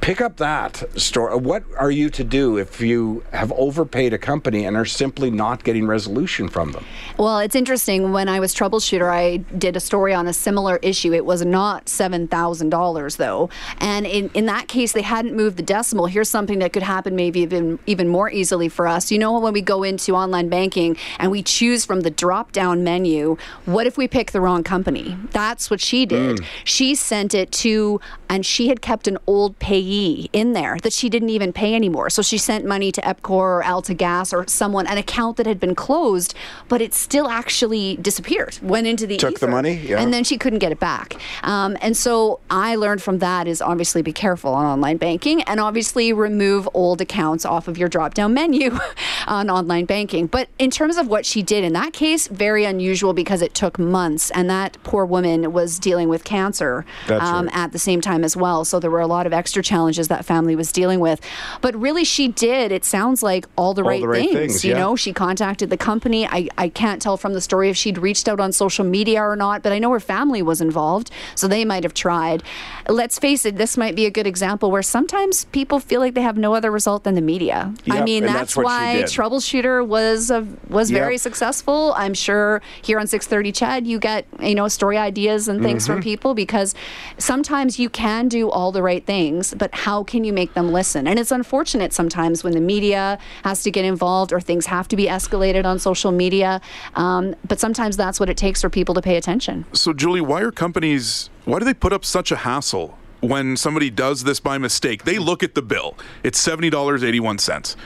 pick 0.00 0.20
up 0.20 0.36
that 0.38 0.84
story. 1.00 1.36
What 1.36 1.64
are 1.76 1.90
you 1.90 2.10
to 2.10 2.24
do 2.24 2.56
if 2.56 2.80
you 2.80 3.24
have 3.32 3.52
overpaid 3.52 4.12
a 4.12 4.18
company 4.18 4.64
and 4.64 4.76
are 4.76 4.84
simply 4.84 5.30
not 5.30 5.64
getting 5.64 5.86
resolution 5.86 6.48
from 6.48 6.72
them? 6.72 6.84
Well, 7.18 7.38
it's 7.38 7.54
interesting. 7.54 8.12
When 8.12 8.28
I 8.28 8.40
was 8.40 8.54
troubleshooter, 8.54 9.10
I 9.10 9.38
did 9.58 9.76
a 9.76 9.80
story 9.80 10.14
on 10.14 10.26
a 10.26 10.32
similar 10.32 10.78
issue. 10.82 11.12
It 11.12 11.24
was 11.24 11.44
not 11.44 11.88
seven 11.88 12.28
thousand 12.28 12.70
dollars 12.70 13.16
though, 13.16 13.50
and 13.78 14.06
in, 14.06 14.30
in 14.34 14.46
that 14.46 14.68
case, 14.68 14.92
they 14.92 15.02
hadn't 15.02 15.34
moved 15.34 15.56
the 15.56 15.62
decimal. 15.62 16.06
Here's 16.06 16.28
something 16.28 16.58
that 16.60 16.72
could 16.72 16.82
happen 16.82 17.16
maybe 17.16 17.40
even 17.40 17.78
even 17.86 18.08
more 18.08 18.30
easily 18.30 18.68
for 18.68 18.86
us. 18.86 19.10
You 19.10 19.18
know, 19.18 19.38
when 19.38 19.52
we 19.52 19.62
go 19.62 19.82
into 19.82 20.14
online 20.14 20.48
banking 20.48 20.96
and 21.18 21.30
we 21.30 21.42
choose 21.42 21.84
from 21.84 22.00
the 22.00 22.10
drop 22.10 22.52
down 22.52 22.84
menu, 22.84 23.36
what 23.64 23.86
if 23.86 23.96
we 23.96 24.08
pick 24.08 24.30
the 24.30 24.40
wrong 24.40 24.62
company? 24.62 25.16
That's 25.32 25.70
what 25.70 25.80
she 25.80 26.06
did. 26.06 26.38
Hmm. 26.38 26.44
She 26.64 26.94
sent 26.94 27.34
it 27.34 27.52
to, 27.52 28.00
and 28.28 28.44
she 28.44 28.68
had 28.68 28.80
kept 28.80 29.08
an 29.08 29.18
old 29.26 29.58
payee 29.88 30.28
in 30.32 30.52
there 30.52 30.78
that 30.82 30.92
she 30.92 31.08
didn't 31.08 31.30
even 31.30 31.52
pay 31.52 31.74
anymore. 31.74 32.10
So 32.10 32.22
she 32.22 32.38
sent 32.38 32.64
money 32.64 32.92
to 32.92 33.00
Epcor 33.00 33.30
or 33.30 33.62
AltaGas 33.62 34.32
or 34.32 34.46
someone, 34.48 34.86
an 34.86 34.98
account 34.98 35.36
that 35.38 35.46
had 35.46 35.58
been 35.58 35.74
closed, 35.74 36.34
but 36.68 36.80
it 36.80 36.94
still 36.94 37.28
actually 37.28 37.96
disappeared, 37.96 38.58
went 38.62 38.86
into 38.86 39.06
the 39.06 39.16
Took 39.16 39.40
the 39.40 39.48
money? 39.48 39.74
Yeah. 39.74 40.00
and 40.00 40.12
then 40.12 40.24
she 40.24 40.36
couldn't 40.36 40.58
get 40.58 40.72
it 40.72 40.80
back. 40.80 41.16
Um, 41.42 41.76
and 41.80 41.96
so 41.96 42.40
I 42.50 42.74
learned 42.76 43.02
from 43.02 43.18
that 43.18 43.46
is 43.46 43.62
obviously 43.62 44.02
be 44.02 44.12
careful 44.12 44.52
on 44.52 44.66
online 44.66 44.98
banking 44.98 45.42
and 45.42 45.60
obviously 45.60 46.12
remove 46.12 46.68
old 46.74 47.00
accounts 47.00 47.44
off 47.44 47.68
of 47.68 47.78
your 47.78 47.88
drop 47.88 48.14
down 48.14 48.34
menu 48.34 48.78
on 49.26 49.50
online 49.50 49.86
banking. 49.86 50.26
But 50.26 50.48
in 50.58 50.70
terms 50.70 50.96
of 50.96 51.08
what 51.08 51.24
she 51.24 51.42
did 51.42 51.64
in 51.64 51.72
that 51.72 51.92
case, 51.92 52.28
very 52.28 52.64
unusual 52.64 53.12
because 53.12 53.42
it 53.42 53.54
took 53.54 53.78
months, 53.78 54.30
and 54.30 54.50
that 54.50 54.76
poor 54.82 55.04
woman 55.04 55.52
was 55.52 55.78
dealing 55.78 56.08
with 56.08 56.24
cancer 56.24 56.84
um, 57.08 57.46
right. 57.46 57.56
at 57.56 57.72
the 57.72 57.78
same 57.78 58.00
time 58.00 58.24
as 58.24 58.36
well. 58.36 58.64
So 58.64 58.78
there 58.80 58.90
were 58.90 59.00
a 59.00 59.06
lot 59.06 59.26
of 59.26 59.32
extra 59.32 59.62
challenges 59.62 59.77
that 59.86 60.24
family 60.24 60.54
was 60.56 60.72
dealing 60.72 61.00
with. 61.00 61.20
But 61.60 61.74
really, 61.76 62.04
she 62.04 62.28
did, 62.28 62.72
it 62.72 62.84
sounds 62.84 63.22
like, 63.22 63.46
all 63.56 63.74
the, 63.74 63.82
right, 63.84 64.00
the 64.00 64.08
right 64.08 64.22
things. 64.30 64.34
things, 64.38 64.64
you 64.64 64.72
yeah. 64.72 64.78
know, 64.78 64.96
she 64.96 65.12
contacted 65.12 65.70
the 65.70 65.76
company. 65.76 66.26
I, 66.26 66.48
I 66.58 66.68
can't 66.68 67.00
tell 67.00 67.16
from 67.16 67.32
the 67.34 67.40
story 67.40 67.68
if 67.70 67.76
she'd 67.76 67.98
reached 67.98 68.28
out 68.28 68.40
on 68.40 68.52
social 68.52 68.84
media 68.84 69.22
or 69.22 69.36
not, 69.36 69.62
but 69.62 69.72
I 69.72 69.78
know 69.78 69.90
her 69.92 70.00
family 70.00 70.42
was 70.42 70.60
involved, 70.60 71.10
so 71.34 71.48
they 71.48 71.64
might 71.64 71.82
have 71.84 71.94
tried. 71.94 72.42
Let's 72.88 73.18
face 73.18 73.44
it, 73.44 73.56
this 73.56 73.76
might 73.76 73.94
be 73.96 74.06
a 74.06 74.10
good 74.10 74.26
example 74.26 74.70
where 74.70 74.82
sometimes 74.82 75.44
people 75.46 75.78
feel 75.80 76.00
like 76.00 76.14
they 76.14 76.22
have 76.22 76.36
no 76.38 76.54
other 76.54 76.70
result 76.70 77.04
than 77.04 77.14
the 77.14 77.20
media. 77.20 77.72
I 77.90 78.02
mean, 78.02 78.24
that's, 78.24 78.54
that's 78.54 78.56
why. 78.56 79.04
Troubleshooter 79.06 79.86
was 79.86 80.30
a, 80.30 80.46
was 80.68 80.90
Yep. 80.90 81.00
very 81.00 81.18
successful. 81.18 81.92
I'm 81.96 82.14
sure 82.14 82.62
here 82.82 82.98
on 82.98 83.06
630 83.06 83.52
CHED, 83.52 83.86
you 83.86 83.98
get 83.98 84.26
you 84.40 84.54
know 84.54 84.68
story 84.68 84.96
ideas 84.96 85.48
and 85.48 85.62
things 85.62 85.84
Mm-hmm. 85.84 85.92
from 85.94 86.02
people 86.02 86.34
because 86.34 86.74
sometimes 87.18 87.78
you 87.78 87.88
can 87.88 88.28
do 88.28 88.50
all 88.50 88.72
the 88.72 88.82
right 88.82 89.04
things, 89.04 89.54
but 89.54 89.67
how 89.72 90.04
can 90.04 90.24
you 90.24 90.32
make 90.32 90.54
them 90.54 90.72
listen? 90.72 91.06
And 91.06 91.18
it's 91.18 91.30
unfortunate 91.30 91.92
sometimes 91.92 92.44
when 92.44 92.52
the 92.52 92.60
media 92.60 93.18
has 93.44 93.62
to 93.62 93.70
get 93.70 93.84
involved 93.84 94.32
or 94.32 94.40
things 94.40 94.66
have 94.66 94.88
to 94.88 94.96
be 94.96 95.06
escalated 95.06 95.64
on 95.64 95.78
social 95.78 96.12
media. 96.12 96.60
Um, 96.94 97.34
but 97.46 97.60
sometimes 97.60 97.96
that's 97.96 98.20
what 98.20 98.28
it 98.28 98.36
takes 98.36 98.60
for 98.60 98.70
people 98.70 98.94
to 98.94 99.02
pay 99.02 99.16
attention. 99.16 99.64
So, 99.72 99.92
Julie, 99.92 100.20
why 100.20 100.42
are 100.42 100.50
companies, 100.50 101.30
why 101.44 101.58
do 101.58 101.64
they 101.64 101.74
put 101.74 101.92
up 101.92 102.04
such 102.04 102.32
a 102.32 102.36
hassle 102.36 102.98
when 103.20 103.56
somebody 103.56 103.90
does 103.90 104.24
this 104.24 104.40
by 104.40 104.58
mistake? 104.58 105.04
They 105.04 105.18
look 105.18 105.42
at 105.42 105.54
the 105.54 105.62
bill, 105.62 105.96
it's 106.22 106.44
$70.81. 106.46 107.76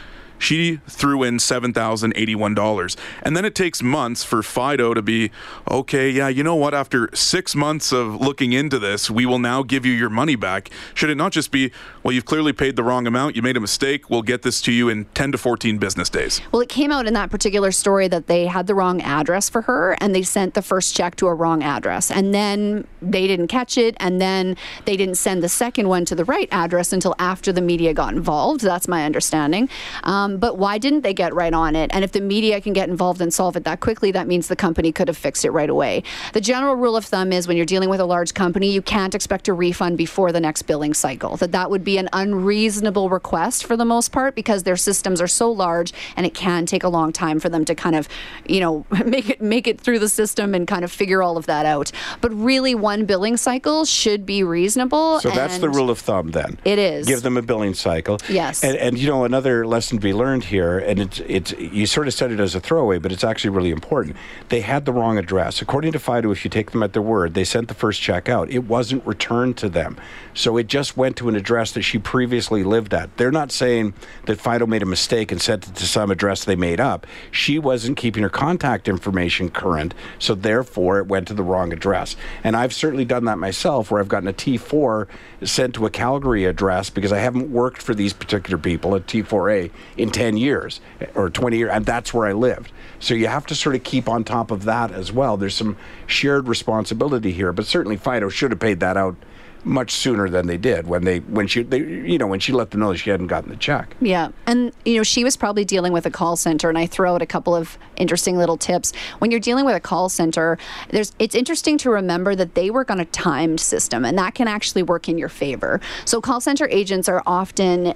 She 0.43 0.81
threw 0.89 1.23
in 1.23 1.37
$7,081. 1.37 2.97
And 3.23 3.37
then 3.37 3.45
it 3.45 3.55
takes 3.55 3.81
months 3.81 4.25
for 4.25 4.43
Fido 4.43 4.93
to 4.93 5.01
be, 5.01 5.31
okay, 5.71 6.11
yeah, 6.11 6.27
you 6.27 6.43
know 6.43 6.57
what? 6.57 6.75
After 6.75 7.09
six 7.15 7.55
months 7.55 7.93
of 7.93 8.21
looking 8.21 8.53
into 8.53 8.81
this, 8.81 9.09
we 9.09 9.25
will 9.25 9.39
now 9.39 9.63
give 9.63 9.87
you 9.87 9.93
your 9.93 10.11
money 10.11 10.35
back. 10.35 10.71
Should 10.95 11.11
it 11.11 11.15
not 11.15 11.31
just 11.31 11.53
be, 11.53 11.71
well, 12.03 12.13
you've 12.13 12.25
clearly 12.25 12.53
paid 12.53 12.77
the 12.77 12.83
wrong 12.83 13.07
amount, 13.07 13.37
you 13.37 13.43
made 13.43 13.57
a 13.57 13.61
mistake, 13.61 14.11
we'll 14.11 14.23
get 14.23 14.43
this 14.43 14.61
to 14.63 14.73
you 14.73 14.89
in 14.89 15.05
10 15.15 15.33
to 15.33 15.39
14 15.39 15.79
business 15.79 16.09
days? 16.09 16.41
Well, 16.51 16.61
it 16.61 16.69
came 16.69 16.91
out 16.91 17.07
in 17.07 17.15
that 17.15 17.31
particular 17.31 17.71
story 17.71 18.09
that 18.09 18.27
they 18.27 18.47
had 18.47 18.67
the 18.67 18.75
wrong 18.75 19.01
address 19.03 19.49
for 19.49 19.63
her 19.63 19.97
and 20.01 20.15
they 20.15 20.23
sent 20.23 20.55
the 20.55 20.63
first 20.63 20.97
check 20.97 21.17
to 21.17 21.29
a 21.29 21.35
wrong 21.35 21.63
address. 21.63 22.11
And 22.11 22.35
then 22.35 22.87
they 23.01 23.27
didn't 23.27 23.49
catch 23.49 23.79
it. 23.79 23.97
And 24.01 24.21
then 24.21 24.57
they 24.85 24.97
didn't 24.97 25.17
send 25.17 25.43
the 25.43 25.49
second 25.49 25.89
one 25.89 26.05
to 26.07 26.15
the 26.15 26.25
right 26.25 26.49
address 26.51 26.93
until 26.93 27.15
after 27.19 27.53
the 27.53 27.61
media 27.61 27.95
got 27.95 28.15
involved. 28.15 28.63
That's 28.63 28.89
my 28.89 29.05
understanding. 29.05 29.69
Um, 30.05 30.39
but 30.39 30.59
why 30.59 30.79
didn't 30.79 31.03
they 31.03 31.15
get 31.15 31.35
right 31.35 31.55
on 31.55 31.77
it? 31.77 31.91
And 31.95 32.05
if 32.05 32.13
the 32.13 32.21
media 32.21 32.61
can 32.61 32.73
get 32.73 32.89
involved 32.89 33.21
and 33.21 33.33
solve 33.33 33.57
it 33.57 33.65
that 33.65 33.81
quickly, 33.81 34.11
that 34.13 34.27
means 34.27 34.49
the 34.49 34.57
company 34.57 34.93
could 34.93 35.09
have 35.09 35.17
fixed 35.17 35.45
it 35.45 35.51
right 35.51 35.71
away. 35.71 36.03
The 36.33 36.41
general 36.41 36.75
rule 36.75 36.97
of 36.97 37.05
thumb 37.05 37.33
is 37.33 37.47
when 37.47 37.57
you're 37.57 37.67
dealing 37.67 37.89
with 37.89 38.01
a 38.01 38.05
large 38.05 38.35
company, 38.35 38.71
you 38.71 38.83
can't 38.83 39.15
expect 39.15 39.49
a 39.49 39.53
refund 39.53 39.99
before 39.99 40.33
the 40.33 40.41
next 40.41 40.63
billing 40.63 40.95
cycle. 40.95 41.37
That 41.37 41.53
that 41.53 41.71
would 41.71 41.85
be 41.85 41.92
an 41.99 42.09
unreasonable 42.13 43.09
request 43.09 43.65
for 43.65 43.77
the 43.77 43.85
most 43.85 44.13
part 44.13 44.35
because 44.35 44.63
their 44.63 44.77
systems 44.77 45.21
are 45.21 45.29
so 45.29 45.51
large 45.51 45.93
and 46.17 46.27
it 46.27 46.35
can 46.35 46.67
take 46.67 46.85
a 46.85 46.89
long 46.89 47.13
time 47.13 47.41
for 47.41 47.49
them 47.49 47.65
to 47.65 47.75
kind 47.75 47.97
of, 47.97 48.09
you 48.47 48.61
know, 48.61 48.85
make 49.05 49.31
it 49.31 49.41
make 49.41 49.67
it 49.67 49.81
through 49.81 49.99
the 49.99 50.09
system 50.09 50.55
and 50.55 50.67
kind 50.67 50.85
of 50.85 50.93
figure 50.93 51.23
all 51.23 51.37
of 51.37 51.47
that 51.47 51.67
out. 51.67 51.93
But 52.21 52.33
really, 52.33 52.75
one 52.75 53.05
billing 53.05 53.37
cycle 53.37 53.85
should 53.85 54.25
be 54.27 54.43
reasonable. 54.43 55.21
So 55.21 55.31
that's 55.31 55.59
the 55.59 55.69
rule 55.69 55.91
of 55.91 55.99
thumb 55.99 56.31
then. 56.31 56.59
It 56.65 56.79
is. 56.79 57.07
Give 57.07 57.23
them 57.23 57.37
a 57.37 57.43
billing 57.43 57.75
cycle. 57.75 58.19
Yes. 58.29 58.63
And, 58.65 58.77
and 58.77 58.99
you 58.99 59.07
know, 59.07 59.25
another 59.25 59.67
lesson 59.67 59.99
to 59.99 60.03
be 60.03 60.13
learned 60.13 60.45
here, 60.45 60.79
and 60.79 61.01
it's, 61.01 61.21
it's, 61.21 61.53
you 61.53 61.87
sort 61.87 62.09
of 62.09 62.15
said 62.15 62.31
it 62.33 62.41
as 62.41 62.55
a 62.55 62.61
throwaway, 62.61 62.99
but 62.99 63.13
it's 63.13 63.25
actually 63.25 63.51
really 63.51 63.71
important. 63.71 64.17
They 64.49 64.61
had 64.61 64.85
the 64.85 64.93
wrong 64.93 65.19
address. 65.19 65.63
According 65.63 65.93
to 65.93 65.99
Fido, 65.99 66.31
if 66.31 66.45
you 66.45 66.51
take 66.51 66.71
them 66.71 66.83
at 66.83 66.93
their 66.93 67.03
word, 67.03 67.35
they 67.35 67.45
sent 67.45 67.69
the 67.69 67.75
first 67.75 68.01
check 68.01 68.29
out. 68.29 68.51
It 68.51 68.61
wasn't 68.61 69.05
returned 69.07 69.57
to 69.59 69.69
them. 69.69 69.97
So 70.35 70.57
it 70.57 70.67
just 70.67 70.97
went 70.97 71.17
to 71.19 71.29
an 71.29 71.37
address 71.37 71.73
that 71.73 71.82
she 71.83 71.99
previously 71.99 72.65
lived 72.65 72.95
at. 72.95 73.17
They're 73.17 73.31
not 73.31 73.53
saying 73.53 73.95
that 74.27 74.41
Fido 74.41 74.67
made 74.67 74.83
a 74.83 74.87
mistake 74.87 75.33
and 75.33 75.41
sent 75.41 75.69
it 75.69 75.75
to 75.77 75.87
some 75.87 76.11
address 76.11 76.45
they 76.45 76.57
made 76.57 76.81
up. 76.81 77.07
She 77.31 77.59
wasn't 77.59 77.97
keeping 77.97 78.23
her 78.23 78.29
contact 78.29 78.89
information 78.89 79.51
current, 79.51 79.95
so 80.19 80.35
therefore 80.35 80.99
it 80.99 81.07
went 81.07 81.29
to 81.29 81.35
the 81.35 81.43
wrong 81.43 81.73
address. 81.73 82.17
And 82.45 82.57
I've 82.57 82.73
certainly 82.73 83.05
done 83.05 83.25
that 83.27 83.39
myself 83.39 83.91
where 83.91 84.01
I've 84.01 84.09
gotten 84.09 84.29
a 84.29 84.33
T4 84.33 85.07
sent 85.43 85.75
to 85.75 85.87
a 85.87 85.91
Calgary 85.91 86.45
address 86.45 86.91
because 86.91 87.13
I 87.13 87.19
haven't 87.19 87.51
worked 87.51 87.83
for 87.83 87.95
these 87.95 88.13
particular 88.13 88.59
people 88.59 88.95
at 88.95 89.07
T4A 89.07 89.71
in 89.97 90.11
10 90.11 90.37
years 90.37 90.81
or 91.15 91.31
20 91.31 91.57
years, 91.57 91.71
and 91.73 91.85
that's 91.85 92.15
where 92.15 92.27
I 92.27 92.33
lived. 92.33 92.73
So 93.01 93.15
you 93.15 93.27
have 93.27 93.47
to 93.47 93.55
sort 93.55 93.75
of 93.75 93.83
keep 93.83 94.09
on 94.09 94.25
top 94.25 94.51
of 94.51 94.65
that 94.65 94.93
as 94.93 95.13
well. 95.13 95.37
There's 95.37 95.57
some 95.57 95.77
shared 96.07 96.49
responsibility 96.49 97.33
here, 97.33 97.53
but 97.53 97.67
certainly 97.67 97.97
Fido 97.97 98.29
should 98.29 98.53
have 98.53 98.61
paid 98.61 98.81
that 98.81 98.97
out 98.97 99.17
much 99.65 99.93
sooner 99.93 100.29
than 100.29 100.47
they 100.47 100.57
did 100.57 100.87
when 100.87 101.05
they 101.05 101.19
when 101.21 101.47
she 101.47 101.63
they, 101.63 101.79
you 101.79 102.19
know 102.19 102.27
when 102.27 102.41
she 102.41 102.53
let 102.53 102.71
them 102.71 102.81
know 102.81 102.95
she 102.95 103.11
hadn't 103.11 103.29
gotten 103.29 103.51
the 103.51 103.57
check. 103.57 103.95
Yeah. 104.01 104.31
And, 104.47 104.73
you 104.85 104.97
know, 104.97 105.03
she 105.03 105.25
was 105.25 105.37
probably 105.37 105.65
dealing 105.65 105.93
with 105.93 106.07
a 106.07 106.11
call 106.11 106.37
center. 106.37 106.69
And 106.69 106.79
I 106.79 106.87
throw 106.87 107.15
out 107.15 107.23
a 107.23 107.27
couple 107.27 107.55
of 107.55 107.79
interesting 107.97 108.37
little 108.37 108.57
tips. 108.57 108.93
When 109.19 109.31
you're 109.31 109.41
dealing 109.41 109.65
with 109.65 109.77
a 109.77 109.81
call 109.81 110.09
center, 110.09 110.59
there's 110.91 111.13
it's 111.19 111.35
interesting 111.35 111.79
to 111.79 111.91
remember 111.91 112.35
that 112.35 112.55
they 112.55 112.71
work 112.71 112.91
on 112.91 113.01
a 113.01 113.05
timed 113.07 113.61
system, 113.61 114.05
and 114.05 114.19
that 114.19 114.35
can 114.35 114.49
actually 114.49 114.83
work 114.83 115.09
in 115.09 115.19
your 115.19 115.29
favor. 115.29 115.81
So 116.05 116.21
call 116.21 116.41
center 116.41 116.69
agents 116.69 117.09
are 117.09 117.23
often 117.27 117.95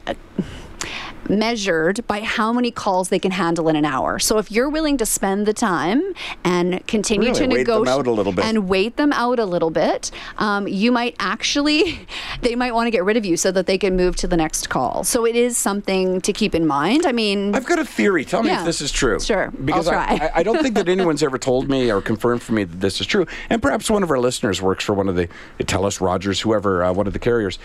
measured 1.31 2.07
by 2.07 2.21
how 2.21 2.53
many 2.53 2.71
calls 2.71 3.09
they 3.09 3.19
can 3.19 3.31
handle 3.33 3.69
in 3.69 3.77
an 3.77 3.85
hour. 3.85 4.19
So 4.19 4.39
if 4.39 4.51
you're 4.51 4.69
willing 4.69 4.97
to 4.99 5.07
spend 5.07 5.47
the 5.47 5.53
time 5.53 6.03
and 6.45 6.87
continue 6.87 7.29
Really? 7.31 7.41
to 7.41 7.47
negotiate 7.47 7.89
out 7.89 8.07
a 8.07 8.11
little 8.13 8.33
bit. 8.33 8.45
and 8.45 8.69
wait 8.69 8.97
them 8.97 9.13
out 9.13 9.39
a 9.39 9.45
little 9.45 9.71
bit, 9.71 10.11
um, 10.39 10.67
you 10.69 10.93
might 10.93 11.15
actually 11.19 12.01
they 12.43 12.55
might 12.55 12.75
want 12.75 12.87
to 12.87 12.91
get 12.91 13.05
rid 13.05 13.17
of 13.17 13.25
you 13.25 13.37
so 13.37 13.51
that 13.53 13.67
they 13.67 13.79
can 13.79 13.97
move 13.97 14.17
to 14.17 14.27
the 14.27 14.37
next 14.37 14.69
call. 14.69 15.05
So 15.05 15.25
it 15.25 15.37
is 15.37 15.57
something 15.57 16.21
to 16.23 16.33
keep 16.33 16.55
in 16.55 16.67
mind. 16.67 17.07
I 17.07 17.13
mean, 17.13 17.55
I've 17.55 17.67
got 17.67 17.79
a 17.79 17.85
theory. 17.85 18.25
Tell 18.25 18.43
me 18.43 18.49
Yeah. 18.51 18.61
if 18.61 18.67
this 18.67 18.81
is 18.81 18.93
true. 18.93 19.21
Sure, 19.21 19.51
Because. 19.65 19.89
I, 19.89 20.31
I 20.35 20.43
don't 20.43 20.63
think 20.63 20.75
that 20.75 20.89
anyone's 20.97 21.23
ever 21.23 21.39
told 21.39 21.69
me 21.69 21.91
or 21.93 22.01
confirmed 22.03 22.43
for 22.43 22.53
me 22.53 22.65
that 22.65 22.81
this 22.81 23.01
is 23.01 23.07
true. 23.07 23.27
And 23.51 23.63
perhaps 23.63 23.89
one 23.91 24.03
of 24.03 24.11
our 24.11 24.19
listeners 24.19 24.61
works 24.61 24.85
for 24.85 24.95
one 24.95 25.09
of 25.09 25.15
the 25.17 25.29
Telus, 25.61 26.01
Rogers, 26.01 26.41
whoever, 26.41 26.83
uh, 26.85 26.93
one 26.93 27.07
of 27.07 27.13
the 27.13 27.19
carriers. 27.19 27.59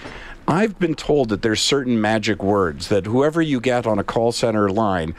I've 0.48 0.80
been 0.80 0.96
told 0.96 1.30
that 1.30 1.42
there's 1.42 1.62
certain 1.62 2.02
magic 2.02 2.44
words 2.44 2.88
that 2.90 3.06
whoever 3.06 3.42
you 3.42 3.60
get 3.60 3.86
on 3.86 4.00
a 4.00 4.04
call 4.04 4.32
center 4.32 4.70
line, 4.70 5.16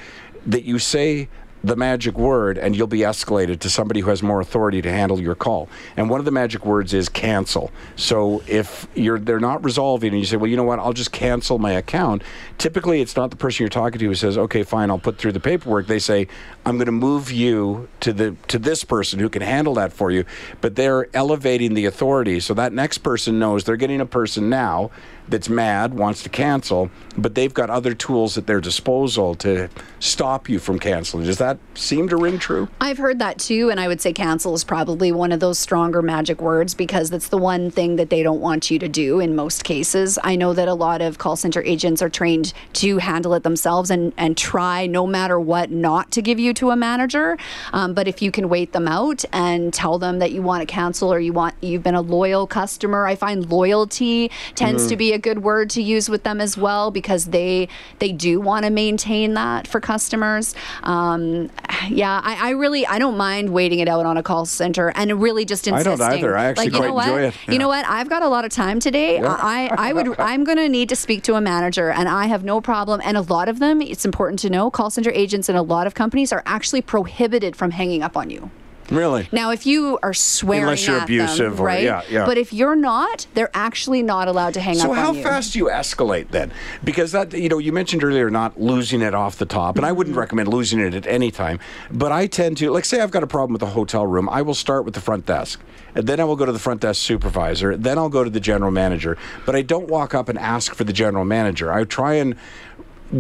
that 0.47 0.65
you 0.65 0.79
say 0.79 1.29
the 1.65 1.77
magic 1.77 2.19
word 2.19 2.59
and 2.59 2.75
you'll 2.75 2.87
be 2.87 3.01
escalated 3.01 3.61
to 3.61 3.71
somebody 3.71 4.01
who 4.01 4.11
has 4.11 4.23
more 4.23 4.41
authority 4.41 4.83
to 4.83 4.91
handle 4.91 5.21
your 5.21 5.35
call. 5.35 5.69
And 5.97 6.11
one 6.11 6.19
of 6.19 6.25
the 6.25 6.33
magic 6.33 6.67
words 6.67 6.93
is 6.93 7.09
cancel. 7.09 7.71
So 7.95 8.43
if 8.49 8.89
you're 8.95 9.19
they're 9.19 9.39
not 9.39 9.63
resolving 9.63 10.11
and 10.11 10.19
you 10.19 10.27
say, 10.27 10.37
"Well, 10.37 10.51
you 10.51 10.57
know 10.57 10.65
what? 10.65 10.81
I'll 10.81 10.93
just 10.93 11.13
cancel 11.13 11.59
my 11.59 11.73
account." 11.73 12.23
Typically, 12.59 13.01
it's 13.01 13.17
not 13.17 13.31
the 13.31 13.37
person 13.37 13.63
you're 13.63 13.69
talking 13.69 13.99
to 14.01 14.07
who 14.07 14.15
says, 14.15 14.37
"Okay, 14.37 14.65
fine, 14.65 14.91
I'll 14.91 14.99
put 14.99 15.19
through 15.19 15.33
the 15.33 15.41
paperwork." 15.41 15.87
They 15.87 16.01
say, 16.01 16.27
"I'm 16.67 16.77
going 16.77 16.87
to 16.87 16.93
move 16.93 17.31
you 17.31 17.89
to 18.01 18.13
the 18.13 18.35
to 18.49 18.59
this 18.59 18.83
person 18.83 19.21
who 19.21 19.29
can 19.29 19.43
handle 19.43 19.75
that 19.75 19.93
for 19.93 20.11
you." 20.11 20.25
But 20.61 20.75
they're 20.75 21.07
elevating 21.15 21.75
the 21.75 21.87
authority 21.87 22.41
so 22.41 22.55
that 22.55 22.73
next 22.73 22.99
person 22.99 23.39
knows 23.39 23.65
they're 23.65 23.77
getting 23.77 24.01
a 24.01 24.07
person 24.07 24.49
now 24.49 24.91
that's 25.29 25.49
mad, 25.49 25.95
wants 25.95 26.23
to 26.23 26.29
cancel, 26.29 26.91
but 27.17 27.35
they've 27.35 27.53
got 27.53 27.71
other 27.71 27.95
tools 27.95 28.37
at 28.37 28.47
their 28.47 28.61
disposal 28.61 29.35
to 29.37 29.69
stop 30.01 30.49
you 30.49 30.59
from 30.59 30.79
canceling. 30.79 31.25
Does 31.25 31.39
that 31.39 31.59
seem 31.75 32.09
to 32.09 32.17
ring 32.17 32.39
true? 32.39 32.69
I've 32.81 32.99
heard 32.99 33.19
that 33.21 33.39
too, 33.39 33.71
and 33.71 33.79
I 33.79 33.89
would 33.89 34.01
say 34.01 34.13
cancel 34.13 34.55
is 34.55 34.65
probably 34.65 35.13
one 35.13 35.33
of 35.33 35.41
those 35.41 35.59
stronger 35.59 36.03
magic 36.03 36.41
words 36.41 36.75
because 36.75 37.11
that's 37.11 37.29
the 37.29 37.39
one 37.39 37.71
thing 37.71 37.97
that 37.97 38.11
they 38.11 38.23
don't 38.23 38.41
want 38.41 38.71
you 38.71 38.79
to 38.79 38.89
do 38.89 39.21
in 39.21 39.35
most 39.37 39.65
cases. 39.65 40.19
I 40.23 40.37
know 40.37 40.53
that 40.53 40.69
a 40.69 40.75
lot 40.75 41.01
of 41.01 41.19
call 41.19 41.37
center 41.37 41.63
agents 41.63 42.03
are 42.03 42.11
trained 42.11 42.53
to 42.75 42.99
handle 42.99 43.35
it 43.35 43.43
themselves 43.43 43.91
and, 43.91 44.13
and 44.17 44.37
try 44.37 44.87
no 44.87 45.07
matter 45.07 45.39
what 45.39 45.71
not 45.71 46.11
to 46.13 46.23
give 46.23 46.39
you 46.39 46.53
to 46.55 46.71
a 46.71 46.77
manager. 46.77 47.39
Um, 47.73 47.95
but 47.95 48.09
if 48.09 48.23
you 48.23 48.31
can 48.31 48.49
wait 48.49 48.73
them 48.73 48.89
out 48.89 49.25
and 49.33 49.73
tell 49.73 49.99
them 49.99 50.19
that 50.19 50.33
you 50.33 50.43
want 50.43 50.61
to 50.61 50.67
cancel 50.67 51.13
or 51.13 51.21
you 51.21 51.33
want 51.33 51.55
you've 51.61 51.83
been 51.83 51.95
a 51.95 52.01
loyal 52.01 52.47
customer, 52.47 53.07
I 53.07 53.15
find 53.15 53.51
loyalty 53.51 54.31
tends 54.55 54.87
to 54.89 54.97
be 54.97 55.13
a 55.13 55.19
good 55.23 55.43
word 55.43 55.71
to 55.71 55.83
use 55.83 56.09
with 56.09 56.23
them 56.25 56.41
as 56.41 56.57
well 56.57 56.91
because 56.91 57.27
they 57.27 57.69
they 57.99 58.13
do 58.13 58.41
want 58.41 58.65
to 58.65 58.71
maintain 58.71 59.35
that 59.35 59.67
for 59.67 59.81
customers. 59.81 60.55
Um, 60.83 61.51
yeah, 61.89 62.21
I, 62.23 62.49
I 62.49 62.51
really 62.51 62.87
I 62.87 62.99
don't 62.99 63.17
mind 63.17 63.51
waiting 63.51 63.79
it 63.79 63.89
out 63.89 64.07
on 64.07 64.17
a 64.17 64.23
call 64.23 64.45
center 64.45 64.93
and 64.95 65.21
really 65.21 65.45
just 65.45 65.67
insisting. 65.67 65.93
I 65.93 65.97
don't 65.97 66.19
either. 66.19 66.37
I 66.37 66.45
actually 66.47 66.67
like, 66.67 66.73
you 66.73 66.79
quite 66.79 66.89
know 66.89 66.95
what? 66.95 67.09
enjoy 67.09 67.23
it. 67.29 67.35
You 67.49 67.59
know 67.59 67.69
what? 67.69 67.87
I've 67.87 68.09
got 68.09 68.23
a 68.23 68.29
lot 68.29 68.45
of 68.45 68.51
time 68.51 68.81
today. 68.81 69.21
I 69.21 69.69
I 69.69 69.93
would 69.93 70.19
I'm 70.21 70.45
going 70.45 70.59
to 70.59 70.69
need 70.69 70.89
to 70.89 70.97
speak 70.97 71.23
to 71.25 71.35
a 71.35 71.41
manager, 71.41 71.91
and 71.91 72.09
I 72.09 72.27
have 72.27 72.45
no 72.45 72.61
problem. 72.61 73.01
And 73.05 73.17
a 73.17 73.23
lot 73.23 73.49
of 73.49 73.59
them, 73.59 73.81
it's 73.81 74.05
important 74.05 74.39
to 74.41 74.51
know, 74.51 74.71
call 74.71 74.91
center 74.91 75.11
agents 75.13 75.49
in 75.49 75.57
a 75.57 75.63
lot 75.63 75.87
of 75.87 75.95
companies 75.95 76.33
are 76.33 76.43
actually 76.47 76.83
prohibited 76.83 77.57
from 77.57 77.71
hanging 77.71 78.03
up 78.03 78.17
on 78.17 78.31
you. 78.31 78.51
Really? 78.93 79.29
Now, 79.33 79.51
if 79.51 79.67
you 79.67 79.99
are 80.03 80.13
swearing 80.13 80.65
Unless 80.65 80.87
you're 80.87 80.99
at 80.99 81.05
abusive 81.05 81.57
them, 81.57 81.61
or- 81.61 81.67
right? 81.67 81.83
yeah, 81.83 82.03
yeah. 82.11 82.27
But 82.27 82.39
if 82.39 82.53
you're 82.53 82.77
not, 82.77 83.27
they're 83.35 83.51
actually 83.55 84.03
not 84.03 84.29
allowed 84.29 84.55
to 84.55 84.61
hang 84.61 84.75
So 84.75 84.91
up 84.91 84.97
how 84.97 85.09
on 85.11 85.17
you. 85.17 85.23
fast 85.23 85.53
do 85.55 85.59
you 85.59 85.67
escalate 85.67 86.29
then? 86.29 86.53
Because 86.85 87.13
that 87.13 87.33
you 87.33 87.49
know 87.49 87.59
you 87.59 87.73
mentioned 87.73 88.05
earlier 88.05 88.31
not 88.31 88.61
losing 88.61 89.01
it 89.01 89.15
off 89.15 89.37
the 89.37 89.47
top, 89.47 89.77
and 89.77 89.87
I 89.87 89.93
wouldn't 89.93 90.13
mm-hmm. 90.15 90.21
recommend 90.21 90.49
losing 90.49 90.81
it 90.81 90.95
at 90.95 91.07
any 91.07 91.31
time. 91.31 91.59
But 91.91 92.13
I 92.13 92.27
tend 92.27 92.59
to 92.59 92.71
like 92.71 92.85
say 92.85 93.01
I've 93.01 93.11
got 93.11 93.23
a 93.23 93.27
problem 93.27 93.53
with 93.53 93.63
a 93.63 93.67
hotel 93.67 94.07
room, 94.07 94.29
I 94.29 94.43
will 94.43 94.55
start 94.55 94.85
with 94.85 94.95
the 94.95 95.01
front 95.01 95.27
desk, 95.27 95.61
and 95.95 96.07
then 96.07 96.21
I 96.21 96.25
will 96.25 96.37
go 96.37 96.45
to 96.45 96.53
the 96.53 96.59
front 96.59 96.81
desk 96.81 97.01
supervisor, 97.01 97.77
then 97.77 97.99
I'll 97.99 98.09
go 98.09 98.25
to 98.25 98.31
the 98.31 98.41
general 98.41 98.71
manager. 98.71 99.17
But 99.47 99.57
I 99.57 99.63
don't 99.63 99.89
walk 99.89 100.15
up 100.15 100.29
and 100.29 100.39
ask 100.39 100.75
for 100.75 100.85
the 100.85 100.93
general 100.93 101.25
manager. 101.25 101.73
I 101.73 101.85
try 101.85 102.15
and 102.15 102.37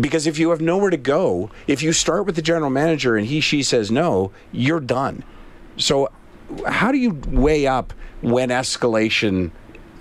because 0.00 0.26
if 0.26 0.38
you 0.38 0.50
have 0.50 0.60
nowhere 0.60 0.90
to 0.90 0.96
go, 0.96 1.50
if 1.66 1.82
you 1.82 1.92
start 1.92 2.24
with 2.24 2.34
the 2.34 2.42
general 2.42 2.70
manager 2.70 3.16
and 3.16 3.26
he 3.26 3.40
she 3.40 3.62
says 3.62 3.90
no, 3.90 4.32
you're 4.50 4.80
done. 4.80 5.22
So 5.76 6.10
how 6.66 6.92
do 6.92 6.98
you 6.98 7.18
weigh 7.28 7.66
up 7.66 7.92
when 8.20 8.50
escalation 8.50 9.50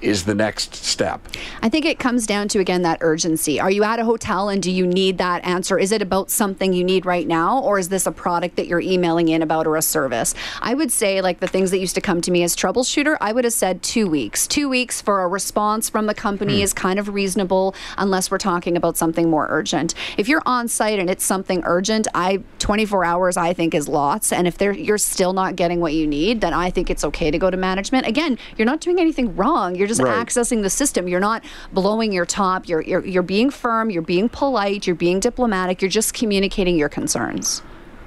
is 0.01 0.25
the 0.25 0.35
next 0.35 0.75
step? 0.75 1.27
I 1.61 1.69
think 1.69 1.85
it 1.85 1.99
comes 1.99 2.25
down 2.25 2.47
to 2.49 2.59
again 2.59 2.81
that 2.81 2.97
urgency. 3.01 3.59
Are 3.59 3.71
you 3.71 3.83
at 3.83 3.99
a 3.99 4.05
hotel 4.05 4.49
and 4.49 4.61
do 4.61 4.71
you 4.71 4.85
need 4.87 5.17
that 5.19 5.43
answer? 5.45 5.77
Is 5.77 5.91
it 5.91 6.01
about 6.01 6.29
something 6.29 6.73
you 6.73 6.83
need 6.83 7.05
right 7.05 7.27
now 7.27 7.59
or 7.59 7.79
is 7.79 7.89
this 7.89 8.05
a 8.05 8.11
product 8.11 8.55
that 8.55 8.67
you're 8.67 8.81
emailing 8.81 9.27
in 9.29 9.41
about 9.41 9.67
or 9.67 9.75
a 9.75 9.81
service? 9.81 10.33
I 10.61 10.73
would 10.73 10.91
say 10.91 11.21
like 11.21 11.39
the 11.39 11.47
things 11.47 11.71
that 11.71 11.79
used 11.79 11.95
to 11.95 12.01
come 12.01 12.21
to 12.21 12.31
me 12.31 12.43
as 12.43 12.55
troubleshooter, 12.55 13.17
I 13.21 13.31
would 13.31 13.43
have 13.43 13.53
said 13.53 13.83
2 13.83 14.09
weeks. 14.09 14.47
2 14.47 14.67
weeks 14.67 15.01
for 15.01 15.21
a 15.21 15.27
response 15.27 15.89
from 15.89 16.07
the 16.07 16.13
company 16.13 16.57
hmm. 16.57 16.63
is 16.63 16.73
kind 16.73 16.99
of 16.99 17.09
reasonable 17.09 17.75
unless 17.97 18.31
we're 18.31 18.37
talking 18.37 18.75
about 18.75 18.97
something 18.97 19.29
more 19.29 19.47
urgent. 19.49 19.93
If 20.17 20.27
you're 20.27 20.43
on 20.45 20.67
site 20.67 20.99
and 20.99 21.09
it's 21.09 21.23
something 21.23 21.61
urgent, 21.65 22.07
I 22.15 22.43
24 22.59 23.05
hours 23.05 23.37
I 23.37 23.53
think 23.53 23.73
is 23.73 23.87
lots 23.87 24.31
and 24.31 24.47
if 24.47 24.59
you're 24.61 24.97
still 24.97 25.33
not 25.33 25.55
getting 25.55 25.79
what 25.79 25.93
you 25.93 26.07
need, 26.07 26.41
then 26.41 26.53
I 26.53 26.69
think 26.69 26.89
it's 26.89 27.03
okay 27.03 27.31
to 27.31 27.37
go 27.37 27.49
to 27.49 27.57
management. 27.57 28.07
Again, 28.07 28.37
you're 28.57 28.65
not 28.65 28.81
doing 28.81 28.99
anything 28.99 29.35
wrong. 29.35 29.75
You're 29.75 29.90
just 29.91 30.01
Right. 30.01 30.25
accessing 30.25 30.61
the 30.61 30.69
system. 30.69 31.07
You're 31.07 31.19
not 31.19 31.43
blowing 31.73 32.11
your 32.13 32.25
top. 32.25 32.67
You're, 32.69 32.81
you're 32.81 33.05
you're 33.05 33.23
being 33.23 33.49
firm. 33.49 33.89
You're 33.89 34.01
being 34.15 34.29
polite. 34.29 34.87
You're 34.87 34.95
being 34.95 35.19
diplomatic. 35.19 35.81
You're 35.81 35.89
just 36.01 36.13
communicating 36.13 36.77
your 36.77 36.89
concerns. 36.89 37.61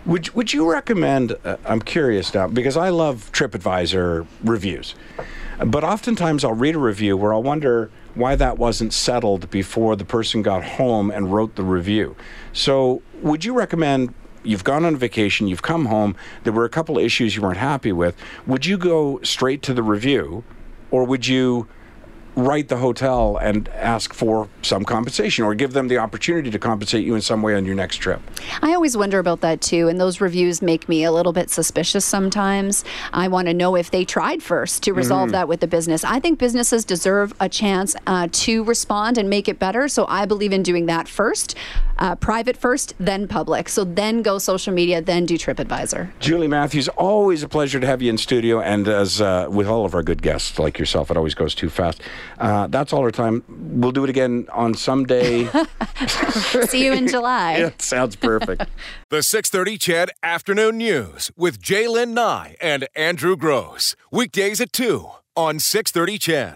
Would 0.06 0.30
would 0.34 0.52
you 0.52 0.70
recommend? 0.70 1.36
Uh, 1.44 1.56
I'm 1.64 1.80
curious 1.80 2.32
now 2.34 2.48
because 2.48 2.76
I 2.76 2.88
love 2.90 3.30
TripAdvisor 3.32 4.26
reviews, 4.42 4.94
but 5.64 5.82
oftentimes 5.84 6.44
I'll 6.44 6.52
read 6.54 6.74
a 6.74 6.78
review 6.78 7.16
where 7.16 7.32
I'll 7.34 7.42
wonder 7.42 7.90
why 8.14 8.36
that 8.36 8.58
wasn't 8.58 8.92
settled 8.92 9.50
before 9.50 9.96
the 9.96 10.04
person 10.04 10.42
got 10.42 10.62
home 10.64 11.10
and 11.10 11.32
wrote 11.32 11.56
the 11.56 11.64
review. 11.64 12.16
So, 12.52 13.02
would 13.22 13.44
you 13.44 13.54
recommend? 13.54 14.14
You've 14.46 14.62
gone 14.62 14.84
on 14.84 14.94
vacation, 14.96 15.48
you've 15.48 15.62
come 15.62 15.86
home, 15.86 16.16
there 16.42 16.52
were 16.52 16.66
a 16.66 16.68
couple 16.68 16.98
of 16.98 17.02
issues 17.04 17.34
you 17.34 17.40
weren't 17.40 17.56
happy 17.56 17.92
with. 17.92 18.14
Would 18.46 18.66
you 18.66 18.76
go 18.76 19.18
straight 19.22 19.62
to 19.62 19.72
the 19.72 19.82
review 19.82 20.44
or 20.94 21.02
would 21.04 21.26
you 21.26 21.66
write 22.36 22.68
the 22.68 22.76
hotel 22.76 23.36
and 23.36 23.68
ask 23.68 24.12
for 24.12 24.48
some 24.62 24.84
compensation 24.84 25.44
or 25.44 25.54
give 25.54 25.72
them 25.72 25.88
the 25.88 25.98
opportunity 25.98 26.50
to 26.50 26.58
compensate 26.58 27.04
you 27.04 27.14
in 27.14 27.20
some 27.20 27.42
way 27.42 27.54
on 27.54 27.64
your 27.64 27.74
next 27.74 27.96
trip? 27.96 28.20
I 28.62 28.74
always 28.74 28.96
wonder 28.96 29.18
about 29.18 29.40
that 29.42 29.60
too, 29.60 29.88
and 29.88 30.00
those 30.00 30.20
reviews 30.20 30.60
make 30.62 30.88
me 30.88 31.04
a 31.04 31.12
little 31.12 31.32
bit 31.32 31.50
suspicious 31.50 32.04
sometimes. 32.04 32.84
I 33.12 33.28
want 33.28 33.48
to 33.48 33.54
know 33.54 33.76
if 33.76 33.90
they 33.90 34.04
tried 34.04 34.42
first 34.42 34.82
to 34.84 34.92
resolve 34.92 35.30
that 35.32 35.48
with 35.48 35.60
the 35.60 35.66
business. 35.66 36.04
I 36.04 36.20
think 36.20 36.38
businesses 36.38 36.84
deserve 36.84 37.32
a 37.40 37.48
chance 37.48 37.94
uh, 38.06 38.28
to 38.30 38.64
respond 38.64 39.18
and 39.18 39.30
make 39.30 39.48
it 39.48 39.58
better, 39.58 39.88
so 39.88 40.06
I 40.08 40.26
believe 40.26 40.52
in 40.52 40.62
doing 40.62 40.86
that 40.86 41.08
first, 41.08 41.56
uh, 41.98 42.16
private 42.16 42.56
first, 42.56 42.94
then 42.98 43.28
public. 43.28 43.68
So 43.68 43.84
then 43.84 44.22
go 44.22 44.38
social 44.38 44.72
media, 44.72 45.00
then 45.00 45.26
do 45.26 45.38
TripAdvisor. 45.38 46.10
Julie 46.18 46.48
Matthews, 46.48 46.88
always 46.88 47.42
a 47.42 47.48
pleasure 47.48 47.80
to 47.80 47.86
have 47.86 48.02
you 48.02 48.10
in 48.10 48.18
studio. 48.18 48.60
And 48.60 48.88
as 48.88 49.20
uh, 49.20 49.46
with 49.50 49.66
all 49.66 49.84
of 49.84 49.94
our 49.94 50.02
good 50.02 50.22
guests 50.22 50.58
like 50.58 50.78
yourself, 50.78 51.10
it 51.10 51.16
always 51.16 51.34
goes 51.34 51.54
too 51.54 51.70
fast. 51.70 52.00
Uh, 52.38 52.66
that's 52.68 52.92
all 52.92 53.00
our 53.00 53.10
time. 53.10 53.42
We'll 53.48 53.92
do 53.92 54.04
it 54.04 54.10
again 54.10 54.46
on 54.52 54.74
some 54.74 55.04
day. 55.04 55.48
See 56.66 56.84
you 56.84 56.92
in 56.92 57.08
July. 57.08 57.54
it 57.54 57.82
sounds 57.82 58.16
perfect. 58.16 58.64
The 59.10 59.22
630 59.22 59.78
CHED 59.78 60.10
Afternoon 60.24 60.78
News 60.78 61.30
with 61.37 61.60
Jaylynn 61.62 62.14
Nye 62.14 62.56
and 62.60 62.88
Andrew 62.96 63.37
Grose. 63.37 63.94
Weekdays 64.10 64.60
at 64.60 64.72
2 64.72 65.08
on 65.37 65.60
630 65.60 66.18
CHED. 66.18 66.52